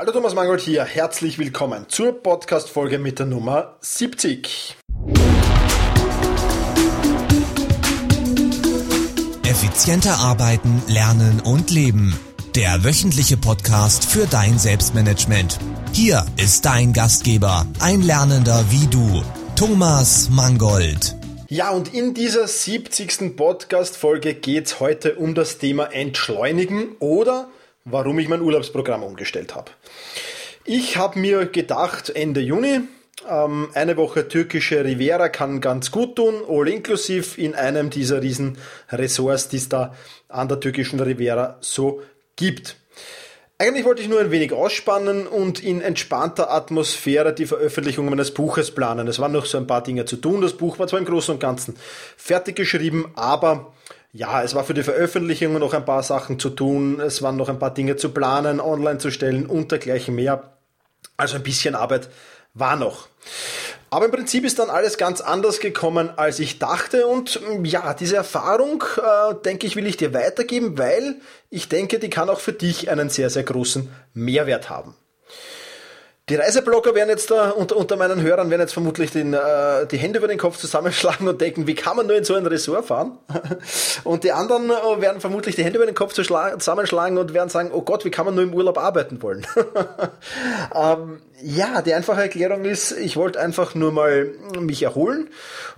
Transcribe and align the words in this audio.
Hallo 0.00 0.12
Thomas 0.12 0.34
Mangold 0.34 0.62
hier, 0.62 0.82
herzlich 0.82 1.38
willkommen 1.38 1.84
zur 1.90 2.22
Podcast-Folge 2.22 2.98
mit 2.98 3.18
der 3.18 3.26
Nummer 3.26 3.76
70. 3.82 4.74
Effizienter 9.46 10.14
arbeiten, 10.20 10.82
lernen 10.88 11.42
und 11.44 11.70
leben. 11.70 12.18
Der 12.54 12.82
wöchentliche 12.82 13.36
Podcast 13.36 14.06
für 14.06 14.24
dein 14.24 14.58
Selbstmanagement. 14.58 15.58
Hier 15.92 16.24
ist 16.38 16.64
dein 16.64 16.94
Gastgeber, 16.94 17.66
ein 17.80 18.00
Lernender 18.00 18.64
wie 18.70 18.86
du, 18.86 19.22
Thomas 19.54 20.30
Mangold. 20.30 21.14
Ja, 21.48 21.72
und 21.72 21.92
in 21.92 22.14
dieser 22.14 22.48
70. 22.48 23.36
Podcast-Folge 23.36 24.32
geht 24.32 24.64
es 24.64 24.80
heute 24.80 25.16
um 25.16 25.34
das 25.34 25.58
Thema 25.58 25.92
Entschleunigen 25.92 26.96
oder 27.00 27.50
warum 27.84 28.18
ich 28.18 28.28
mein 28.28 28.42
Urlaubsprogramm 28.42 29.02
umgestellt 29.02 29.54
habe. 29.54 29.70
Ich 30.64 30.96
habe 30.96 31.18
mir 31.18 31.46
gedacht, 31.46 32.10
Ende 32.10 32.40
Juni, 32.40 32.80
ähm, 33.28 33.68
eine 33.74 33.96
Woche 33.96 34.28
türkische 34.28 34.84
Riviera 34.84 35.28
kann 35.28 35.60
ganz 35.60 35.90
gut 35.90 36.16
tun, 36.16 36.42
all 36.48 36.68
inklusiv 36.68 37.38
in 37.38 37.54
einem 37.54 37.90
dieser 37.90 38.22
riesen 38.22 38.58
Ressorts, 38.90 39.48
die 39.48 39.56
es 39.56 39.68
da 39.68 39.94
an 40.28 40.48
der 40.48 40.60
türkischen 40.60 41.00
Riviera 41.00 41.58
so 41.60 42.02
gibt. 42.36 42.76
Eigentlich 43.58 43.84
wollte 43.84 44.00
ich 44.00 44.08
nur 44.08 44.20
ein 44.20 44.30
wenig 44.30 44.54
ausspannen 44.54 45.26
und 45.26 45.62
in 45.62 45.82
entspannter 45.82 46.50
Atmosphäre 46.50 47.34
die 47.34 47.44
Veröffentlichung 47.44 48.08
meines 48.08 48.32
Buches 48.32 48.70
planen. 48.70 49.06
Es 49.06 49.18
waren 49.18 49.32
noch 49.32 49.44
so 49.44 49.58
ein 49.58 49.66
paar 49.66 49.82
Dinge 49.82 50.06
zu 50.06 50.16
tun. 50.16 50.40
Das 50.40 50.54
Buch 50.54 50.78
war 50.78 50.86
zwar 50.86 50.98
im 50.98 51.04
Großen 51.04 51.34
und 51.34 51.40
Ganzen 51.40 51.76
fertig 52.16 52.56
geschrieben, 52.56 53.10
aber 53.16 53.74
ja, 54.12 54.42
es 54.42 54.54
war 54.54 54.64
für 54.64 54.74
die 54.74 54.82
Veröffentlichung 54.82 55.58
noch 55.58 55.72
ein 55.72 55.84
paar 55.84 56.02
Sachen 56.02 56.38
zu 56.38 56.50
tun. 56.50 57.00
Es 57.00 57.22
waren 57.22 57.36
noch 57.36 57.48
ein 57.48 57.58
paar 57.58 57.72
Dinge 57.72 57.96
zu 57.96 58.10
planen, 58.10 58.60
online 58.60 58.98
zu 58.98 59.10
stellen 59.10 59.46
und 59.46 59.70
dergleichen 59.70 60.14
mehr. 60.14 60.56
Also 61.16 61.36
ein 61.36 61.42
bisschen 61.42 61.74
Arbeit 61.74 62.08
war 62.54 62.76
noch. 62.76 63.08
Aber 63.90 64.04
im 64.04 64.12
Prinzip 64.12 64.44
ist 64.44 64.58
dann 64.58 64.70
alles 64.70 64.98
ganz 64.98 65.20
anders 65.20 65.58
gekommen, 65.58 66.10
als 66.16 66.38
ich 66.38 66.58
dachte. 66.58 67.06
Und 67.06 67.40
mm, 67.40 67.64
ja, 67.64 67.94
diese 67.94 68.16
Erfahrung, 68.16 68.84
äh, 68.96 69.34
denke 69.44 69.66
ich, 69.66 69.76
will 69.76 69.86
ich 69.86 69.96
dir 69.96 70.14
weitergeben, 70.14 70.78
weil 70.78 71.16
ich 71.48 71.68
denke, 71.68 71.98
die 71.98 72.10
kann 72.10 72.30
auch 72.30 72.40
für 72.40 72.52
dich 72.52 72.90
einen 72.90 73.10
sehr, 73.10 73.30
sehr 73.30 73.42
großen 73.42 73.92
Mehrwert 74.14 74.70
haben. 74.70 74.94
Die 76.30 76.36
Reiseblogger 76.36 76.94
werden 76.94 77.08
jetzt 77.08 77.32
da 77.32 77.50
unter, 77.50 77.76
unter 77.76 77.96
meinen 77.96 78.22
Hörern 78.22 78.50
werden 78.50 78.60
jetzt 78.60 78.72
vermutlich 78.72 79.10
den, 79.10 79.34
äh, 79.34 79.84
die 79.90 79.98
Hände 79.98 80.20
über 80.20 80.28
den 80.28 80.38
Kopf 80.38 80.58
zusammenschlagen 80.58 81.26
und 81.26 81.40
denken, 81.40 81.66
wie 81.66 81.74
kann 81.74 81.96
man 81.96 82.06
nur 82.06 82.16
in 82.16 82.22
so 82.22 82.36
ein 82.36 82.46
Ressort 82.46 82.86
fahren? 82.86 83.18
Und 84.04 84.22
die 84.22 84.30
anderen 84.30 84.70
äh, 84.70 85.00
werden 85.00 85.20
vermutlich 85.20 85.56
die 85.56 85.64
Hände 85.64 85.78
über 85.78 85.86
den 85.86 85.94
Kopf 85.96 86.12
zusammenschlagen 86.12 87.18
und 87.18 87.34
werden 87.34 87.48
sagen, 87.48 87.70
oh 87.72 87.82
Gott, 87.82 88.04
wie 88.04 88.10
kann 88.10 88.26
man 88.26 88.36
nur 88.36 88.44
im 88.44 88.54
Urlaub 88.54 88.78
arbeiten 88.78 89.20
wollen? 89.22 89.44
ähm, 90.74 91.20
ja, 91.42 91.82
die 91.82 91.94
einfache 91.94 92.20
Erklärung 92.20 92.64
ist, 92.64 92.92
ich 92.92 93.16
wollte 93.16 93.40
einfach 93.40 93.74
nur 93.74 93.90
mal 93.90 94.30
mich 94.58 94.84
erholen. 94.84 95.30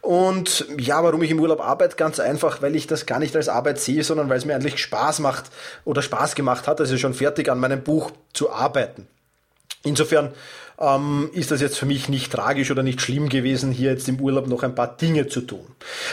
Und 0.03 0.67
ja, 0.79 1.03
warum 1.03 1.23
ich 1.23 1.31
im 1.31 1.41
Urlaub 1.41 1.61
arbeite? 1.61 1.97
Ganz 1.97 2.21
einfach, 2.21 2.61
weil 2.61 2.77
ich 2.77 2.87
das 2.87 3.07
gar 3.07 3.19
nicht 3.19 3.35
als 3.35 3.49
Arbeit 3.49 3.81
sehe, 3.81 4.05
sondern 4.05 4.29
weil 4.29 4.37
es 4.37 4.45
mir 4.45 4.55
eigentlich 4.55 4.79
Spaß 4.79 5.21
macht 5.21 5.47
oder 5.87 6.03
Spaß 6.03 6.35
gemacht 6.35 6.69
hat, 6.69 6.81
also 6.81 6.99
schon 6.99 7.15
fertig 7.15 7.49
an 7.49 7.59
meinem 7.59 7.83
Buch 7.83 8.11
zu 8.35 8.51
arbeiten. 8.53 9.09
Insofern 9.85 10.33
ähm, 10.83 11.31
ist 11.33 11.53
das 11.53 11.61
jetzt 11.61 11.79
für 11.79 11.87
mich 11.87 12.09
nicht 12.09 12.33
tragisch 12.33 12.71
oder 12.71 12.83
nicht 12.83 13.01
schlimm 13.01 13.29
gewesen, 13.29 13.71
hier 13.71 13.93
jetzt 13.93 14.09
im 14.09 14.21
Urlaub 14.21 14.49
noch 14.49 14.65
ein 14.65 14.75
paar 14.75 14.97
Dinge 14.97 15.29
zu 15.29 15.43
tun. 15.43 15.65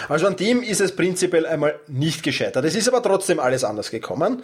Also 0.08 0.28
an 0.28 0.36
dem 0.36 0.62
ist 0.62 0.80
es 0.80 0.96
prinzipiell 0.96 1.46
einmal 1.46 1.80
nicht 1.88 2.22
gescheitert. 2.22 2.64
Es 2.66 2.76
ist 2.76 2.88
aber 2.88 3.02
trotzdem 3.02 3.40
alles 3.40 3.64
anders 3.64 3.90
gekommen. 3.90 4.44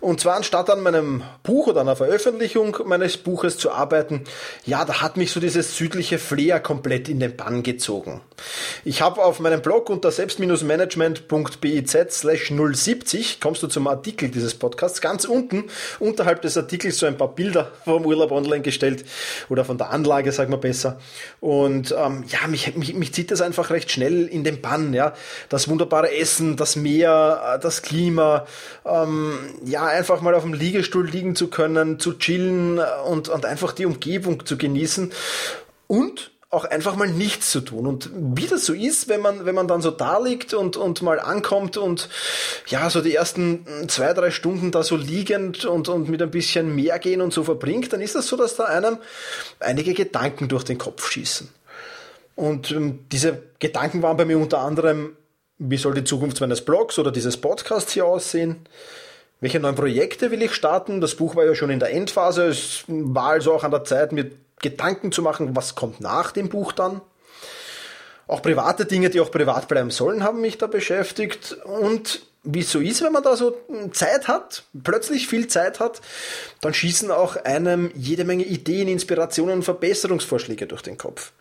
Und 0.00 0.20
zwar 0.20 0.36
anstatt 0.36 0.70
an 0.70 0.80
meinem 0.80 1.22
Buch 1.42 1.66
oder 1.66 1.82
einer 1.82 1.94
Veröffentlichung 1.94 2.78
meines 2.86 3.18
Buches 3.18 3.58
zu 3.58 3.70
arbeiten, 3.70 4.24
ja, 4.64 4.84
da 4.86 5.02
hat 5.02 5.18
mich 5.18 5.30
so 5.30 5.40
dieses 5.40 5.76
südliche 5.76 6.18
Flair 6.18 6.58
komplett 6.60 7.10
in 7.10 7.20
den 7.20 7.36
Bann 7.36 7.62
gezogen. 7.62 8.22
Ich 8.84 9.02
habe 9.02 9.22
auf 9.22 9.40
meinem 9.40 9.60
Blog 9.60 9.90
unter 9.90 10.10
selbst-management.biz 10.10 11.96
slash 12.10 12.50
070 12.50 13.40
kommst 13.40 13.62
du 13.62 13.66
zum 13.66 13.86
Artikel 13.86 14.30
dieses 14.30 14.54
Podcasts. 14.54 15.02
Ganz 15.02 15.26
unten 15.26 15.64
unterhalb 15.98 16.40
des 16.42 16.56
Artikels 16.56 16.98
so 16.98 17.06
ein 17.06 17.18
paar 17.18 17.34
Bilder 17.34 17.72
vom 17.84 18.06
Urlaub 18.06 18.32
online 18.32 18.62
gestellt 18.62 19.04
oder 19.50 19.65
von 19.66 19.78
der 19.78 19.90
Anlage, 19.90 20.32
sagen 20.32 20.52
wir 20.52 20.58
besser. 20.58 20.98
Und 21.40 21.94
ähm, 21.96 22.24
ja, 22.28 22.46
mich, 22.48 22.74
mich, 22.76 22.94
mich 22.94 23.12
zieht 23.12 23.30
das 23.30 23.40
einfach 23.40 23.70
recht 23.70 23.90
schnell 23.90 24.26
in 24.26 24.44
den 24.44 24.62
Bann. 24.62 24.94
Ja, 24.94 25.12
das 25.48 25.68
wunderbare 25.68 26.16
Essen, 26.16 26.56
das 26.56 26.76
Meer, 26.76 27.56
äh, 27.56 27.58
das 27.58 27.82
Klima, 27.82 28.46
ähm, 28.84 29.38
ja, 29.64 29.84
einfach 29.84 30.22
mal 30.22 30.34
auf 30.34 30.44
dem 30.44 30.54
Liegestuhl 30.54 31.06
liegen 31.06 31.36
zu 31.36 31.48
können, 31.48 31.98
zu 31.98 32.14
chillen 32.14 32.80
und, 33.06 33.28
und 33.28 33.44
einfach 33.44 33.72
die 33.72 33.86
Umgebung 33.86 34.46
zu 34.46 34.56
genießen. 34.56 35.12
Und 35.86 36.30
auch 36.48 36.64
einfach 36.64 36.94
mal 36.94 37.08
nichts 37.08 37.50
zu 37.50 37.60
tun. 37.60 37.86
Und 37.86 38.10
wie 38.14 38.46
das 38.46 38.66
so 38.66 38.72
ist, 38.72 39.08
wenn 39.08 39.20
man, 39.20 39.46
wenn 39.46 39.54
man 39.54 39.66
dann 39.66 39.82
so 39.82 39.90
da 39.90 40.18
liegt 40.18 40.54
und, 40.54 40.76
und 40.76 41.02
mal 41.02 41.18
ankommt 41.18 41.76
und 41.76 42.08
ja, 42.68 42.88
so 42.88 43.00
die 43.00 43.14
ersten 43.14 43.66
zwei, 43.88 44.12
drei 44.12 44.30
Stunden 44.30 44.70
da 44.70 44.82
so 44.82 44.96
liegend 44.96 45.64
und, 45.64 45.88
und 45.88 46.08
mit 46.08 46.22
ein 46.22 46.30
bisschen 46.30 46.74
mehr 46.74 46.98
gehen 47.00 47.20
und 47.20 47.32
so 47.32 47.42
verbringt, 47.42 47.92
dann 47.92 48.00
ist 48.00 48.14
das 48.14 48.28
so, 48.28 48.36
dass 48.36 48.54
da 48.56 48.64
einem 48.64 48.98
einige 49.58 49.92
Gedanken 49.92 50.48
durch 50.48 50.62
den 50.62 50.78
Kopf 50.78 51.10
schießen. 51.10 51.48
Und 52.36 52.70
ähm, 52.70 53.06
diese 53.10 53.42
Gedanken 53.58 54.02
waren 54.02 54.16
bei 54.16 54.24
mir 54.24 54.38
unter 54.38 54.58
anderem, 54.58 55.16
wie 55.58 55.78
soll 55.78 55.94
die 55.94 56.04
Zukunft 56.04 56.40
meines 56.40 56.64
Blogs 56.64 56.98
oder 56.98 57.10
dieses 57.10 57.38
Podcasts 57.38 57.92
hier 57.92 58.04
aussehen? 58.04 58.66
Welche 59.40 59.58
neuen 59.58 59.74
Projekte 59.74 60.30
will 60.30 60.42
ich 60.42 60.54
starten? 60.54 61.00
Das 61.00 61.14
Buch 61.14 61.34
war 61.34 61.44
ja 61.44 61.54
schon 61.54 61.70
in 61.70 61.80
der 61.80 61.92
Endphase. 61.92 62.44
Es 62.44 62.84
war 62.88 63.30
also 63.30 63.52
auch 63.52 63.64
an 63.64 63.70
der 63.70 63.84
Zeit, 63.84 64.12
mir 64.12 64.30
Gedanken 64.60 65.12
zu 65.12 65.22
machen, 65.22 65.54
was 65.54 65.74
kommt 65.74 66.00
nach 66.00 66.32
dem 66.32 66.48
Buch 66.48 66.72
dann. 66.72 67.00
Auch 68.26 68.42
private 68.42 68.86
Dinge, 68.86 69.10
die 69.10 69.20
auch 69.20 69.30
privat 69.30 69.68
bleiben 69.68 69.90
sollen, 69.90 70.24
haben 70.24 70.40
mich 70.40 70.58
da 70.58 70.66
beschäftigt. 70.66 71.56
Und 71.64 72.26
wie 72.42 72.60
es 72.60 72.70
so 72.70 72.80
ist, 72.80 73.02
wenn 73.02 73.12
man 73.12 73.22
da 73.22 73.36
so 73.36 73.56
Zeit 73.92 74.28
hat, 74.28 74.64
plötzlich 74.82 75.28
viel 75.28 75.46
Zeit 75.48 75.78
hat, 75.80 76.00
dann 76.60 76.74
schießen 76.74 77.10
auch 77.10 77.36
einem 77.36 77.90
jede 77.94 78.24
Menge 78.24 78.44
Ideen, 78.44 78.88
Inspirationen 78.88 79.56
und 79.56 79.62
Verbesserungsvorschläge 79.62 80.66
durch 80.66 80.82
den 80.82 80.98
Kopf. 80.98 81.32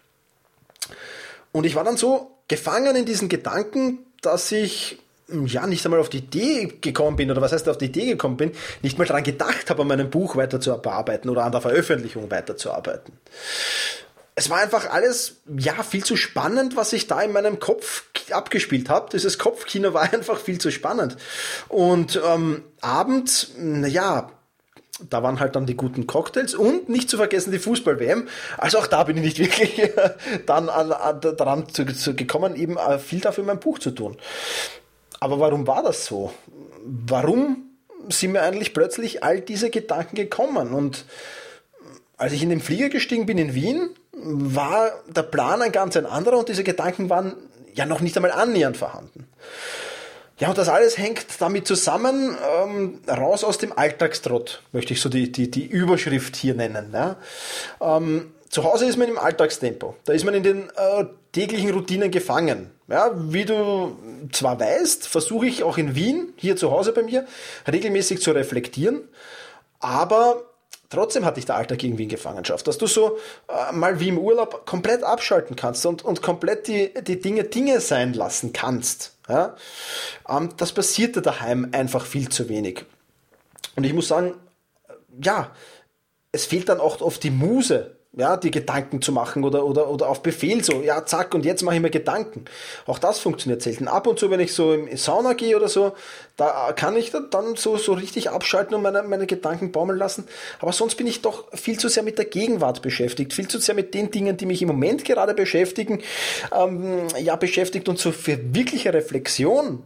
Und 1.52 1.66
ich 1.66 1.76
war 1.76 1.84
dann 1.84 1.98
so 1.98 2.32
gefangen 2.48 2.96
in 2.96 3.06
diesen 3.06 3.30
Gedanken, 3.30 4.00
dass 4.22 4.52
ich 4.52 5.00
ja, 5.28 5.66
nicht 5.66 5.84
einmal 5.86 6.00
auf 6.00 6.10
die 6.10 6.20
Idee 6.20 6.74
gekommen 6.82 7.18
bin, 7.18 7.32
oder 7.32 7.42
was 7.42 7.52
heißt 7.52 7.68
auf 7.70 7.78
die 7.78 7.86
Idee 7.86 8.06
gekommen 8.08 8.38
bin, 8.38 8.52
nicht 8.82 8.98
mal 8.98 9.06
daran 9.06 9.24
gedacht 9.24 9.70
habe, 9.70 9.82
an 9.82 9.88
meinem 9.88 10.10
Buch 10.10 10.36
weiterzuarbeiten 10.36 11.30
oder 11.30 11.44
an 11.44 11.52
der 11.52 11.62
Veröffentlichung 11.62 12.30
weiterzuarbeiten. 12.30 13.14
Es 14.36 14.50
war 14.50 14.60
einfach 14.60 14.90
alles, 14.90 15.38
ja, 15.58 15.82
viel 15.82 16.04
zu 16.04 16.18
spannend, 16.18 16.76
was 16.76 16.90
sich 16.90 17.08
da 17.08 17.22
in 17.22 17.32
meinem 17.32 17.60
Kopf 17.60 18.04
abgespielt 18.32 18.90
hat. 18.90 19.14
Dieses 19.14 19.40
Kopfkino 19.40 19.94
war 19.94 20.02
einfach 20.14 20.40
viel 20.40 20.60
zu 20.60 20.72
spannend. 20.72 21.16
Und 21.70 22.20
ähm, 22.24 22.64
abends, 22.82 23.54
ja, 23.58 24.30
da 25.10 25.24
waren 25.24 25.40
halt 25.40 25.56
dann 25.56 25.66
die 25.66 25.76
guten 25.76 26.08
Cocktails 26.08 26.54
und 26.54 26.88
nicht 26.90 27.10
zu 27.10 27.18
vergessen 27.18 27.52
die 27.52 27.60
Fußball-WM. 27.60 28.28
Also 28.58 28.78
auch 28.78 28.88
da 28.88 29.04
bin 29.04 29.18
ich 29.18 29.24
nicht 29.24 29.40
wirklich 29.58 29.92
dann 30.46 30.70
an, 30.70 30.92
an, 30.92 31.20
daran 31.22 31.70
zu, 31.70 31.86
zu 31.86 32.16
gekommen, 32.16 32.56
eben 32.56 32.78
äh, 32.78 33.00
viel 33.00 33.20
dafür 33.22 33.44
in 33.44 33.48
meinem 33.48 33.60
Buch 33.60 33.80
zu 33.80 33.92
tun. 33.92 34.18
Aber 35.20 35.40
warum 35.40 35.68
war 35.68 35.84
das 35.84 36.06
so? 36.06 36.34
Warum 36.84 37.70
sind 38.10 38.34
mir 38.34 38.42
eigentlich 38.42 38.74
plötzlich 38.74 39.24
all 39.24 39.42
diese 39.42 39.70
Gedanken 39.70 40.16
gekommen? 40.16 40.74
Und 40.74 41.06
als 42.18 42.34
ich 42.34 42.44
in 42.44 42.50
den 42.50 42.62
Flieger 42.62 42.90
gestiegen 42.90 43.26
bin 43.26 43.38
in 43.38 43.54
Wien, 43.54 43.90
war 44.14 44.92
der 45.08 45.24
Plan 45.24 45.62
ein 45.62 45.72
ganz 45.72 45.98
ein 45.98 46.06
anderer 46.06 46.38
und 46.38 46.50
diese 46.50 46.64
Gedanken 46.64 47.10
waren 47.10 47.36
ja 47.74 47.86
noch 47.86 48.00
nicht 48.00 48.16
einmal 48.16 48.32
annähernd 48.32 48.78
vorhanden. 48.78 49.28
Ja, 50.38 50.50
und 50.50 50.58
das 50.58 50.68
alles 50.68 50.98
hängt 50.98 51.26
damit 51.40 51.66
zusammen, 51.66 52.38
ähm, 52.64 53.00
raus 53.08 53.46
aus 53.46 53.58
dem 53.58 53.78
Alltagstrott, 53.78 54.62
möchte 54.74 54.94
ich 54.94 55.00
so 55.00 55.08
die, 55.08 55.32
die, 55.32 55.50
die 55.50 55.66
Überschrift 55.66 56.36
hier 56.36 56.56
nennen. 56.56 56.92
Ja. 56.94 57.16
Ähm, 57.80 58.32
zu 58.50 58.64
Hause 58.64 58.86
ist 58.86 58.98
man 58.98 59.08
im 59.08 59.18
Alltagstempo. 59.18 59.96
Da 60.04 60.14
ist 60.14 60.26
man 60.26 60.34
in 60.34 60.44
den 60.44 60.70
äh, 60.76 61.06
täglichen 61.36 61.72
Routinen 61.72 62.12
gefangen. 62.12 62.72
Ja, 62.88 63.12
wie 63.14 63.44
du 63.44 63.98
zwar 64.32 64.60
weißt, 64.60 65.08
versuche 65.08 65.48
ich 65.48 65.64
auch 65.64 65.78
in 65.78 65.94
Wien, 65.94 66.34
hier 66.38 66.56
zu 66.56 66.72
Hause 66.72 66.94
bei 66.94 67.04
mir, 67.04 67.26
regelmäßig 67.70 68.22
zu 68.22 68.32
reflektieren, 68.32 69.02
aber 69.80 70.44
trotzdem 70.90 71.26
hatte 71.26 71.40
ich 71.40 71.46
der 71.46 71.56
Alltag 71.56 71.84
irgendwie 71.84 72.04
in 72.04 72.10
Gefangenschaft, 72.10 72.66
dass 72.68 72.78
du 72.78 72.88
so 72.88 73.18
äh, 73.50 73.74
mal 73.74 74.00
wie 74.00 74.08
im 74.08 74.18
Urlaub 74.18 74.66
komplett 74.66 75.04
abschalten 75.04 75.58
kannst 75.58 75.86
und, 75.86 76.06
und 76.06 76.22
komplett 76.22 76.68
die, 76.68 76.94
die 77.04 77.20
Dinge 77.20 77.44
Dinge 77.44 77.82
sein 77.82 78.14
lassen 78.14 78.54
kannst. 78.54 79.18
Ja? 79.28 79.58
Ähm, 80.30 80.50
das 80.56 80.72
passierte 80.72 81.22
daheim 81.22 81.70
einfach 81.74 82.06
viel 82.06 82.30
zu 82.30 82.48
wenig. 82.48 82.86
Und 83.76 83.84
ich 83.84 83.94
muss 83.94 84.08
sagen, 84.08 84.36
ja, 85.22 85.52
es 86.32 86.46
fehlt 86.46 86.70
dann 86.70 86.80
auch 86.80 87.02
oft 87.02 87.24
die 87.24 87.32
Muse, 87.32 87.95
ja, 88.18 88.38
die 88.38 88.52
Gedanken 88.52 89.02
zu 89.02 89.12
machen 89.12 89.44
oder, 89.44 89.66
oder, 89.66 89.90
oder 89.90 90.08
auf 90.08 90.24
Befehl 90.24 90.64
so, 90.64 90.82
ja, 90.82 91.06
zack, 91.06 91.34
und 91.34 91.44
jetzt 91.44 91.64
mache 91.64 91.76
ich 91.76 91.82
mir 91.82 91.90
Gedanken. 91.90 92.46
Auch 92.86 92.98
das 92.98 93.20
funktioniert 93.20 93.62
selten. 93.62 93.88
Ab 93.88 94.08
und 94.08 94.20
zu, 94.20 94.30
wenn 94.32 94.40
ich 94.40 94.54
so 94.54 94.74
im 94.74 94.96
Sauna 94.96 95.34
gehe 95.34 95.56
oder 95.56 95.68
so, 95.68 95.94
da 96.38 96.72
kann 96.74 96.96
ich 96.96 97.12
dann 97.12 97.56
so, 97.56 97.78
so 97.78 97.94
richtig 97.94 98.30
abschalten 98.30 98.76
und 98.76 98.82
meine, 98.82 99.04
meine 99.04 99.28
Gedanken 99.28 99.72
baumeln 99.72 100.00
lassen. 100.00 100.28
Aber 100.60 100.72
sonst 100.72 100.96
bin 100.96 101.08
ich 101.08 101.22
doch 101.22 101.46
viel 101.54 101.78
zu 101.78 101.90
sehr 101.90 102.04
mit 102.04 102.18
der 102.18 102.26
Gegenwart 102.26 102.82
beschäftigt, 102.82 103.34
viel 103.34 103.48
zu 103.48 103.60
sehr 103.60 103.76
mit 103.76 103.94
den 103.94 104.12
Dingen, 104.12 104.38
die 104.38 104.46
mich 104.46 104.62
im 104.62 104.70
Moment 104.70 105.04
gerade 105.04 105.34
beschäftigen, 105.34 106.02
ähm, 106.54 107.08
ja, 107.20 107.36
beschäftigt 107.36 107.90
und 107.90 108.00
so 108.00 108.12
für 108.12 108.56
wirkliche 108.56 108.94
Reflexion 108.94 109.84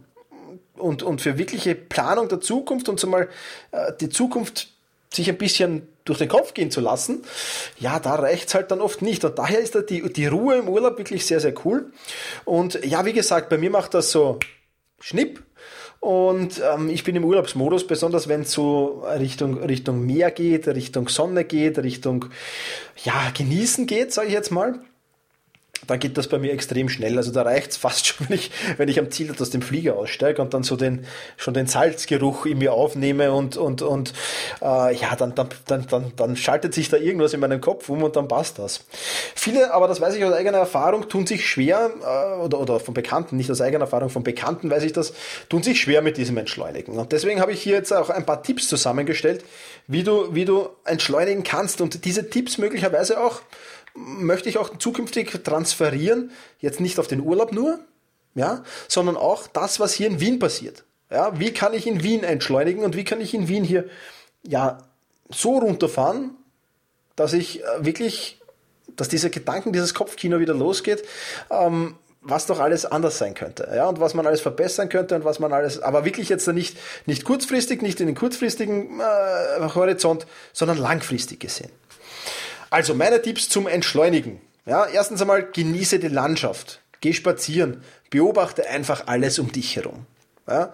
und, 0.76 1.02
und 1.02 1.20
für 1.20 1.36
wirkliche 1.36 1.74
Planung 1.74 2.28
der 2.28 2.40
Zukunft 2.40 2.88
und 2.88 3.00
so 3.00 3.08
mal 3.08 3.28
äh, 3.72 3.92
die 4.00 4.08
Zukunft 4.08 4.68
sich 5.12 5.28
ein 5.28 5.38
bisschen 5.38 5.88
durch 6.04 6.18
den 6.18 6.28
Kopf 6.28 6.54
gehen 6.54 6.70
zu 6.70 6.80
lassen, 6.80 7.22
ja, 7.78 7.98
da 7.98 8.14
reicht's 8.14 8.54
halt 8.54 8.70
dann 8.70 8.80
oft 8.80 9.02
nicht. 9.02 9.24
Und 9.24 9.38
daher 9.38 9.60
ist 9.60 9.74
da 9.74 9.80
die, 9.80 10.12
die 10.12 10.26
Ruhe 10.26 10.56
im 10.56 10.68
Urlaub 10.68 10.98
wirklich 10.98 11.26
sehr, 11.26 11.40
sehr 11.40 11.54
cool. 11.64 11.92
Und 12.44 12.84
ja, 12.84 13.04
wie 13.04 13.12
gesagt, 13.12 13.48
bei 13.48 13.58
mir 13.58 13.70
macht 13.70 13.94
das 13.94 14.10
so 14.10 14.38
Schnipp. 15.00 15.42
Und 15.98 16.62
ähm, 16.64 16.88
ich 16.88 17.04
bin 17.04 17.14
im 17.14 17.24
Urlaubsmodus, 17.24 17.86
besonders 17.86 18.26
wenn 18.28 18.42
es 18.42 18.52
so 18.52 19.04
Richtung, 19.18 19.62
Richtung 19.62 20.06
Meer 20.06 20.30
geht, 20.30 20.66
Richtung 20.68 21.08
Sonne 21.08 21.44
geht, 21.44 21.78
Richtung 21.78 22.26
ja, 23.04 23.30
Genießen 23.36 23.86
geht, 23.86 24.12
sage 24.12 24.28
ich 24.28 24.34
jetzt 24.34 24.50
mal 24.50 24.80
dann 25.86 25.98
geht 25.98 26.18
das 26.18 26.28
bei 26.28 26.38
mir 26.38 26.52
extrem 26.52 26.88
schnell. 26.88 27.16
Also 27.16 27.32
da 27.32 27.42
reicht's 27.42 27.76
fast 27.76 28.06
schon, 28.08 28.28
wenn 28.28 28.36
ich, 28.36 28.50
wenn 28.76 28.88
ich 28.88 28.98
am 28.98 29.10
Ziel 29.10 29.34
aus 29.38 29.50
dem 29.50 29.62
Flieger 29.62 29.96
aussteige 29.96 30.42
und 30.42 30.54
dann 30.54 30.62
so 30.62 30.76
den, 30.76 31.06
schon 31.36 31.54
den 31.54 31.66
Salzgeruch 31.66 32.46
in 32.46 32.58
mir 32.58 32.72
aufnehme 32.72 33.32
und, 33.32 33.56
und, 33.56 33.82
und 33.82 34.12
äh, 34.60 34.94
ja, 34.94 35.16
dann, 35.16 35.34
dann, 35.34 35.48
dann, 35.66 35.86
dann, 35.88 36.12
dann 36.16 36.36
schaltet 36.36 36.74
sich 36.74 36.88
da 36.88 36.96
irgendwas 36.96 37.32
in 37.32 37.40
meinem 37.40 37.60
Kopf 37.60 37.88
um 37.88 38.02
und 38.02 38.16
dann 38.16 38.28
passt 38.28 38.58
das. 38.58 38.84
Viele, 39.34 39.72
aber 39.72 39.88
das 39.88 40.00
weiß 40.00 40.14
ich 40.14 40.24
aus 40.24 40.32
eigener 40.32 40.58
Erfahrung, 40.58 41.08
tun 41.08 41.26
sich 41.26 41.48
schwer, 41.48 41.90
äh, 42.02 42.40
oder, 42.40 42.60
oder 42.60 42.80
von 42.80 42.94
Bekannten, 42.94 43.36
nicht 43.36 43.50
aus 43.50 43.60
eigener 43.60 43.84
Erfahrung, 43.84 44.10
von 44.10 44.22
Bekannten 44.22 44.70
weiß 44.70 44.82
ich 44.84 44.92
das, 44.92 45.12
tun 45.48 45.62
sich 45.62 45.80
schwer 45.80 46.02
mit 46.02 46.16
diesem 46.16 46.36
Entschleunigen. 46.36 46.98
Und 46.98 47.12
deswegen 47.12 47.40
habe 47.40 47.52
ich 47.52 47.62
hier 47.62 47.74
jetzt 47.74 47.92
auch 47.92 48.10
ein 48.10 48.26
paar 48.26 48.42
Tipps 48.42 48.68
zusammengestellt, 48.68 49.44
wie 49.86 50.02
du, 50.02 50.34
wie 50.34 50.44
du 50.44 50.68
entschleunigen 50.84 51.42
kannst 51.42 51.80
und 51.80 52.04
diese 52.04 52.30
Tipps 52.30 52.58
möglicherweise 52.58 53.20
auch 53.20 53.40
möchte 53.94 54.48
ich 54.48 54.58
auch 54.58 54.76
zukünftig 54.76 55.30
transferieren, 55.44 56.30
jetzt 56.58 56.80
nicht 56.80 56.98
auf 56.98 57.06
den 57.06 57.20
Urlaub 57.20 57.52
nur, 57.52 57.80
ja, 58.34 58.62
sondern 58.88 59.16
auch 59.16 59.46
das, 59.46 59.80
was 59.80 59.92
hier 59.92 60.06
in 60.06 60.20
Wien 60.20 60.38
passiert. 60.38 60.84
Ja, 61.10 61.38
wie 61.40 61.52
kann 61.52 61.74
ich 61.74 61.86
in 61.86 62.02
Wien 62.02 62.22
entschleunigen 62.22 62.84
und 62.84 62.96
wie 62.96 63.04
kann 63.04 63.20
ich 63.20 63.34
in 63.34 63.48
Wien 63.48 63.64
hier 63.64 63.88
ja 64.44 64.78
so 65.28 65.58
runterfahren, 65.58 66.36
dass 67.16 67.32
ich 67.32 67.62
äh, 67.62 67.84
wirklich, 67.84 68.40
dass 68.96 69.08
diese 69.08 69.30
Gedanken, 69.30 69.72
dieses 69.72 69.94
Kopfkino 69.94 70.38
wieder 70.38 70.54
losgeht, 70.54 71.04
ähm, 71.50 71.96
was 72.22 72.46
doch 72.46 72.60
alles 72.60 72.84
anders 72.84 73.18
sein 73.18 73.34
könnte, 73.34 73.70
ja, 73.74 73.88
und 73.88 73.98
was 73.98 74.14
man 74.14 74.26
alles 74.26 74.42
verbessern 74.42 74.88
könnte 74.88 75.14
und 75.16 75.24
was 75.24 75.38
man 75.38 75.52
alles, 75.52 75.80
aber 75.80 76.04
wirklich 76.04 76.28
jetzt 76.28 76.46
nicht, 76.48 76.76
nicht 77.06 77.24
kurzfristig, 77.24 77.80
nicht 77.80 77.98
in 78.00 78.06
den 78.06 78.14
kurzfristigen 78.14 79.00
äh, 79.00 79.68
Horizont, 79.74 80.26
sondern 80.52 80.78
langfristig 80.78 81.40
gesehen. 81.40 81.70
Also 82.70 82.94
meine 82.94 83.20
Tipps 83.20 83.48
zum 83.48 83.66
Entschleunigen. 83.66 84.40
Ja, 84.64 84.86
erstens 84.86 85.20
einmal 85.20 85.44
genieße 85.50 85.98
die 85.98 86.08
Landschaft. 86.08 86.80
Geh 87.00 87.12
spazieren. 87.12 87.82
Beobachte 88.10 88.68
einfach 88.68 89.06
alles 89.06 89.38
um 89.38 89.50
dich 89.50 89.76
herum. 89.76 90.06
Ja, 90.48 90.72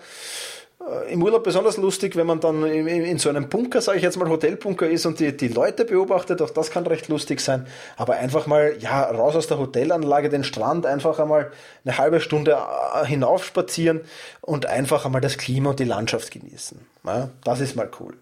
äh, 0.87 1.12
Im 1.12 1.22
Urlaub 1.22 1.44
besonders 1.44 1.76
lustig, 1.76 2.16
wenn 2.16 2.26
man 2.26 2.40
dann 2.40 2.64
in, 2.64 3.19
so 3.19 3.28
einem 3.28 3.48
Bunker, 3.48 3.81
sage 3.81 3.98
ich 3.98 4.04
jetzt 4.04 4.16
mal, 4.16 4.28
Hotelbunker 4.28 4.88
ist 4.88 5.06
und 5.06 5.20
die, 5.20 5.37
die 5.37 5.48
Leute 5.48 5.84
beobachtet, 5.84 6.43
auch 6.43 6.50
das 6.50 6.70
kann 6.70 6.87
recht 6.87 7.08
lustig 7.08 7.40
sein. 7.40 7.66
Aber 7.96 8.14
einfach 8.16 8.46
mal, 8.46 8.76
ja, 8.78 9.02
raus 9.04 9.37
aus 9.37 9.46
der 9.46 9.58
Hotelanlage, 9.58 10.28
den 10.28 10.44
Strand, 10.44 10.87
einfach 10.87 11.19
einmal 11.19 11.50
eine 11.84 11.98
halbe 11.98 12.20
Stunde 12.20 12.52
äh, 12.52 13.06
hinaufspazieren 13.06 14.02
und 14.40 14.66
einfach 14.66 15.06
einmal 15.06 15.20
das 15.20 15.38
Klima 15.38 15.70
und 15.70 15.81
die 15.81 15.84
Landschaft 15.84 16.31
genießen. 16.31 16.78
Ja, 17.04 17.31
das 17.44 17.60
ist 17.60 17.76
mal 17.76 17.90
cool 18.00 18.14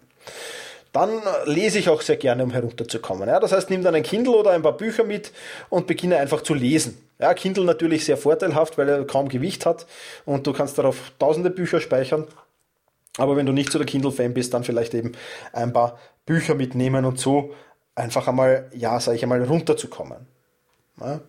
dann 0.95 1.21
lese 1.43 1.77
ich 1.77 1.89
auch 1.89 2.01
sehr 2.01 2.15
gerne, 2.15 2.43
um 2.43 2.51
herunterzukommen. 2.51 3.27
Ja, 3.27 3.39
das 3.41 3.51
heißt, 3.51 3.69
nimm 3.69 3.83
dann 3.83 3.95
ein 3.95 4.03
Kindle 4.03 4.33
oder 4.33 4.51
ein 4.51 4.61
paar 4.61 4.77
Bücher 4.77 5.03
mit 5.03 5.33
und 5.69 5.87
beginne 5.87 6.17
einfach 6.17 6.41
zu 6.41 6.53
lesen. 6.53 6.97
Ja, 7.19 7.33
Kindle 7.33 7.65
natürlich 7.65 8.05
sehr 8.05 8.17
vorteilhaft, 8.17 8.77
weil 8.77 8.87
er 8.87 9.05
kaum 9.05 9.27
Gewicht 9.27 9.65
hat 9.65 9.85
und 10.25 10.47
du 10.47 10.53
kannst 10.53 10.77
darauf 10.77 11.11
tausende 11.19 11.49
Bücher 11.49 11.81
speichern. 11.81 12.25
Aber 13.17 13.35
wenn 13.35 13.45
du 13.45 13.51
nicht 13.51 13.71
so 13.71 13.77
der 13.77 13.85
Kindle-Fan 13.85 14.33
bist, 14.33 14.53
dann 14.53 14.63
vielleicht 14.63 14.93
eben 14.93 15.11
ein 15.51 15.73
paar 15.73 15.99
Bücher 16.25 16.55
mitnehmen 16.55 17.03
und 17.03 17.19
so 17.19 17.53
einfach 17.95 18.27
einmal, 18.27 18.69
ja, 18.73 18.99
sage 18.99 19.17
ich 19.17 19.23
einmal, 19.23 19.43
runterzukommen. 19.43 20.27
Ja. 21.01 21.19